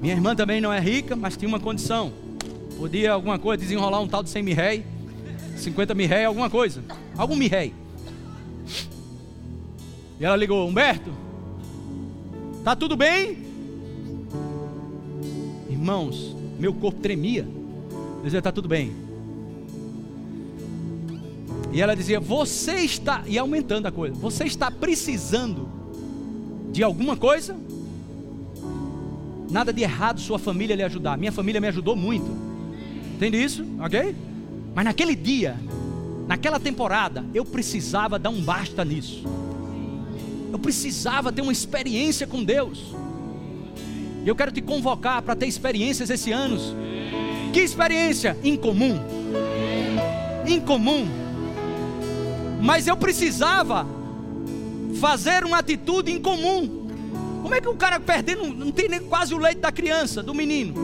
[0.00, 2.12] Minha irmã também não é rica, mas tinha uma condição.
[2.78, 4.84] Podia alguma coisa desenrolar um tal de 100 mil réis,
[5.56, 6.82] 50 mil réis, alguma coisa.
[7.16, 7.72] Algum mil réis.
[10.18, 11.10] E ela ligou, Humberto,
[12.62, 13.38] tá tudo bem?
[15.68, 17.46] Irmãos, meu corpo tremia.
[18.18, 19.09] Eu dizia, tá tudo bem.
[21.72, 25.68] E ela dizia, você está, e aumentando a coisa, você está precisando
[26.72, 27.56] de alguma coisa?
[29.50, 31.16] Nada de errado sua família lhe ajudar.
[31.16, 32.30] Minha família me ajudou muito.
[33.16, 33.64] Entende isso?
[33.80, 34.14] Ok?
[34.74, 35.56] Mas naquele dia,
[36.26, 39.24] naquela temporada, eu precisava dar um basta nisso.
[40.52, 42.94] Eu precisava ter uma experiência com Deus.
[44.24, 46.58] E eu quero te convocar para ter experiências esse ano.
[47.52, 48.36] Que experiência?
[48.44, 48.98] Incomum.
[50.46, 51.29] Incomum.
[52.60, 53.86] Mas eu precisava
[55.00, 56.88] fazer uma atitude incomum.
[57.42, 60.34] Como é que o cara perdendo, não tem nem quase o leite da criança, do
[60.34, 60.74] menino?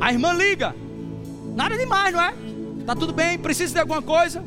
[0.00, 0.74] A irmã liga.
[1.54, 2.34] Nada demais, não é?
[2.86, 4.42] Tá tudo bem, precisa de alguma coisa?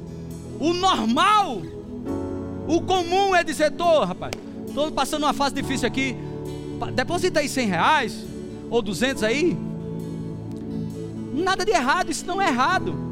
[0.59, 1.61] O normal,
[2.67, 4.33] o comum é dizer, tô, rapaz,
[4.67, 6.15] estou passando uma fase difícil aqui.
[6.95, 8.25] Deposita aí 100 reais
[8.69, 9.55] ou 200 aí.
[11.33, 13.10] Nada de errado, isso não é errado.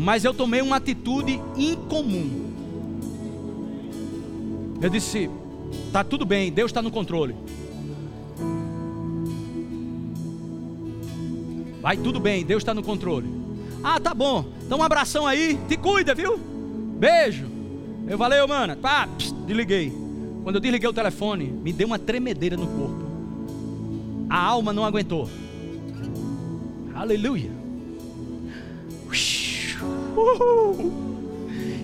[0.00, 2.48] Mas eu tomei uma atitude incomum.
[4.80, 5.28] Eu disse:
[5.92, 7.36] Tá tudo bem, Deus está no controle.
[11.82, 13.28] Vai tudo bem, Deus está no controle.
[13.84, 14.46] Ah, tá bom.
[14.64, 16.38] Então um abração aí, te cuida, viu?
[16.38, 17.46] Beijo.
[18.08, 18.76] Eu valeu, mano.
[18.76, 19.06] Pá,
[19.46, 19.92] desliguei.
[20.42, 23.04] Quando eu desliguei o telefone, me deu uma tremedeira no corpo.
[24.30, 25.28] A alma não aguentou.
[26.94, 27.50] Aleluia.
[30.16, 31.10] Uhul.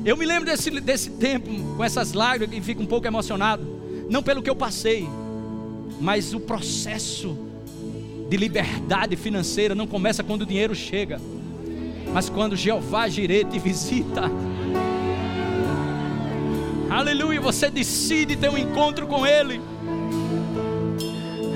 [0.04, 3.66] Eu me lembro desse, desse tempo, com essas lágrimas, e fico um pouco emocionado.
[4.08, 5.08] Não pelo que eu passei,
[6.00, 7.36] mas o processo
[8.28, 11.20] de liberdade financeira não começa quando o dinheiro chega,
[12.12, 14.30] mas quando Jeová Jireh te visita.
[16.88, 19.60] Aleluia, você decide ter um encontro com Ele.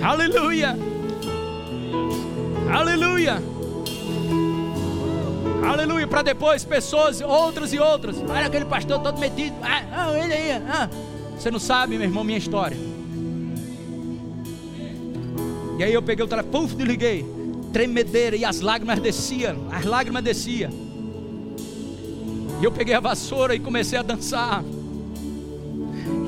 [0.03, 0.77] Aleluia.
[2.71, 3.60] Aleluia.
[5.63, 6.07] Aleluia.
[6.07, 8.17] Para depois pessoas, outras e outras.
[8.29, 9.55] Olha aquele pastor todo metido.
[9.63, 10.53] Ah, ah ele aí.
[10.53, 10.89] Ah.
[11.39, 12.77] Você não sabe, meu irmão, minha história.
[15.79, 17.25] E aí eu peguei o telefone, puf, desliguei.
[17.73, 19.69] Tremedeira e as lágrimas desciam.
[19.71, 20.71] As lágrimas desciam.
[22.61, 24.63] E eu peguei a vassoura e comecei a dançar.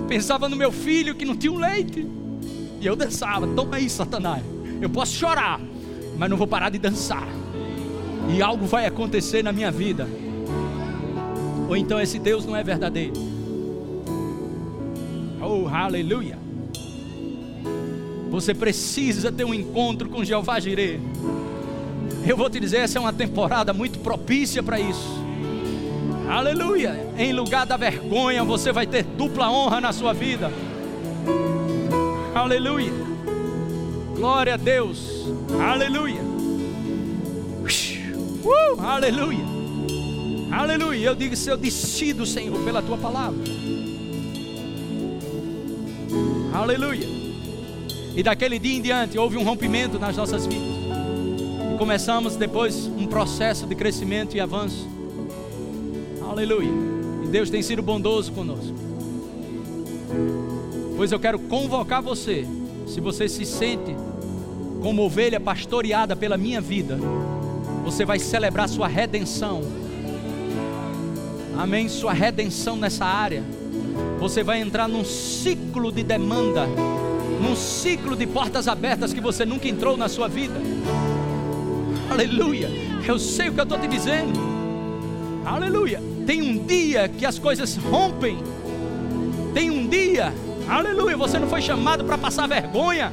[0.09, 2.07] Pensava no meu filho que não tinha um leite.
[2.81, 3.47] E eu dançava.
[3.49, 4.43] Toma aí, Satanás.
[4.81, 5.61] Eu posso chorar,
[6.17, 7.42] mas não vou parar de dançar
[8.29, 10.09] e algo vai acontecer na minha vida.
[11.69, 13.15] Ou então esse Deus não é verdadeiro.
[15.41, 16.39] Oh, aleluia.
[18.31, 21.01] Você precisa ter um encontro com Jeová Jireh.
[22.27, 25.21] Eu vou te dizer, essa é uma temporada muito propícia para isso.
[26.29, 27.13] Aleluia.
[27.19, 30.51] Em lugar da vergonha, você vai ter dupla honra na sua vida.
[32.35, 32.93] Aleluia.
[34.17, 35.27] Glória a Deus.
[35.61, 36.32] Aleluia.
[38.45, 39.45] Uh, aleluia.
[40.51, 41.07] Aleluia.
[41.07, 43.41] Eu digo, eu decido, Senhor, pela tua palavra.
[46.53, 47.07] Aleluia.
[48.15, 50.69] E daquele dia em diante houve um rompimento nas nossas vidas.
[51.75, 54.87] E começamos depois um processo de crescimento e avanço.
[56.29, 56.71] Aleluia.
[57.25, 58.75] E Deus tem sido bondoso conosco.
[60.97, 62.47] Pois eu quero convocar você,
[62.87, 63.97] se você se sente
[64.83, 66.99] como ovelha pastoreada pela minha vida,
[67.83, 69.63] você vai celebrar sua redenção.
[71.59, 71.89] Amém?
[71.89, 73.43] Sua redenção nessa área.
[74.19, 76.67] Você vai entrar num ciclo de demanda,
[77.41, 80.55] num ciclo de portas abertas que você nunca entrou na sua vida.
[82.11, 82.71] Aleluia.
[83.07, 84.39] Eu sei o que eu estou te dizendo.
[85.45, 86.01] Aleluia.
[86.25, 88.39] Tem um dia que as coisas rompem.
[89.53, 90.33] Tem um dia.
[90.69, 91.17] Aleluia.
[91.17, 93.13] Você não foi chamado para passar vergonha.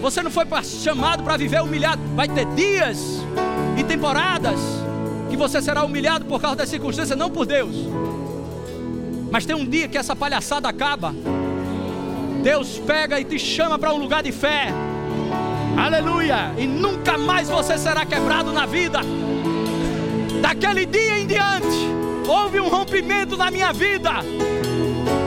[0.00, 2.00] Você não foi chamado para viver humilhado.
[2.14, 3.24] Vai ter dias
[3.76, 4.60] e temporadas
[5.30, 7.74] que você será humilhado por causa das circunstâncias, não por Deus.
[9.30, 11.14] Mas tem um dia que essa palhaçada acaba.
[12.42, 14.68] Deus pega e te chama para um lugar de fé.
[15.76, 16.54] Aleluia!
[16.56, 19.00] E nunca mais você será quebrado na vida.
[20.40, 21.88] Daquele dia em diante,
[22.28, 24.10] houve um rompimento na minha vida.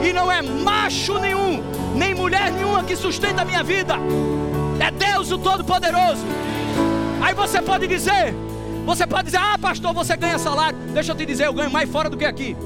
[0.02, 1.62] E não é macho nenhum,
[1.94, 3.96] nem mulher nenhuma que sustenta a minha vida.
[4.80, 6.24] É Deus o Todo-Poderoso.
[7.28, 8.34] Aí você pode dizer,
[8.86, 10.78] você pode dizer, ah, pastor, você ganha salário.
[10.94, 12.56] Deixa eu te dizer, eu ganho mais fora do que aqui.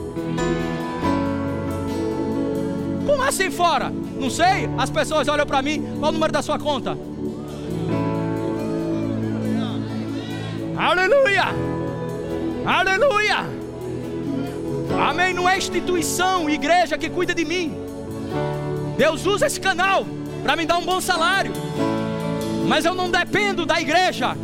[3.04, 3.90] Como assim fora?
[3.90, 4.70] Não sei.
[4.78, 6.96] As pessoas olham para mim, qual o número da sua conta?
[10.76, 11.46] Aleluia!
[12.64, 13.38] Aleluia!
[15.08, 15.34] Amém.
[15.34, 17.76] Não é instituição, igreja que cuida de mim.
[18.96, 20.06] Deus usa esse canal
[20.44, 21.52] para me dar um bom salário.
[22.68, 24.36] Mas eu não dependo da igreja.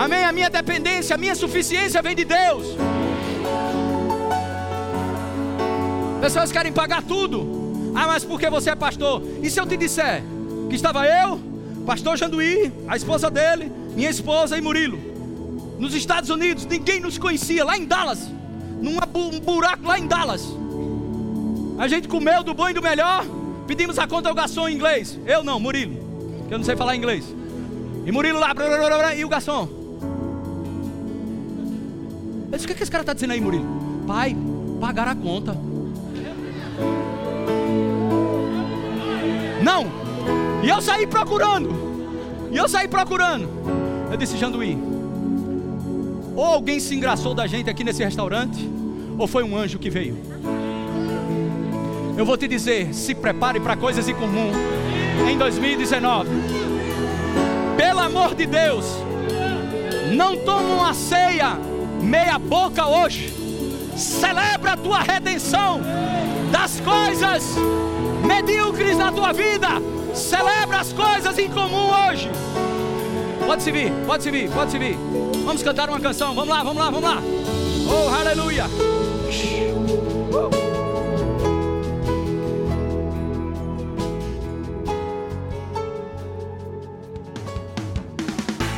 [0.00, 0.24] Amém.
[0.24, 2.64] A minha dependência, a minha suficiência vem de Deus.
[6.22, 7.92] Pessoas querem pagar tudo.
[7.94, 9.22] Ah, mas porque você é pastor?
[9.42, 10.22] E se eu te disser
[10.70, 11.38] que estava eu,
[11.84, 14.98] pastor Janduí, a esposa dele, minha esposa e Murilo,
[15.78, 18.26] nos Estados Unidos, ninguém nos conhecia, lá em Dallas,
[18.80, 18.96] num
[19.40, 20.48] buraco lá em Dallas.
[21.78, 23.26] A gente comeu do bom e do melhor,
[23.66, 25.18] pedimos a conta ao garçom em inglês.
[25.26, 25.96] Eu não, Murilo,
[26.48, 27.24] que eu não sei falar inglês.
[28.06, 28.54] E Murilo lá,
[29.14, 29.79] e o garçom.
[32.50, 33.66] Eu disse: O que, é que esse cara está dizendo aí, Murilo?
[34.06, 34.36] Pai,
[34.80, 35.56] pagar a conta.
[39.62, 39.86] Não!
[40.62, 41.70] E eu saí procurando.
[42.50, 43.48] E eu saí procurando.
[44.10, 44.76] Eu disse, Janduí,
[46.34, 48.68] ou alguém se engraçou da gente aqui nesse restaurante,
[49.16, 50.18] ou foi um anjo que veio.
[52.16, 54.56] Eu vou te dizer, se prepare para coisas incomuns
[55.30, 56.28] em 2019.
[57.76, 58.84] Pelo amor de Deus,
[60.14, 61.56] não toma uma ceia
[62.00, 63.32] meia boca hoje.
[63.96, 65.80] Celebra a tua redenção
[66.50, 67.44] das coisas
[68.26, 69.68] medíocres na tua vida.
[70.14, 72.30] Celebra as coisas em comum hoje.
[73.46, 74.96] Pode se vir, pode se vir, pode se vir.
[75.44, 76.34] Vamos cantar uma canção.
[76.34, 77.22] Vamos lá, vamos lá, vamos lá.
[77.88, 78.64] Oh, aleluia.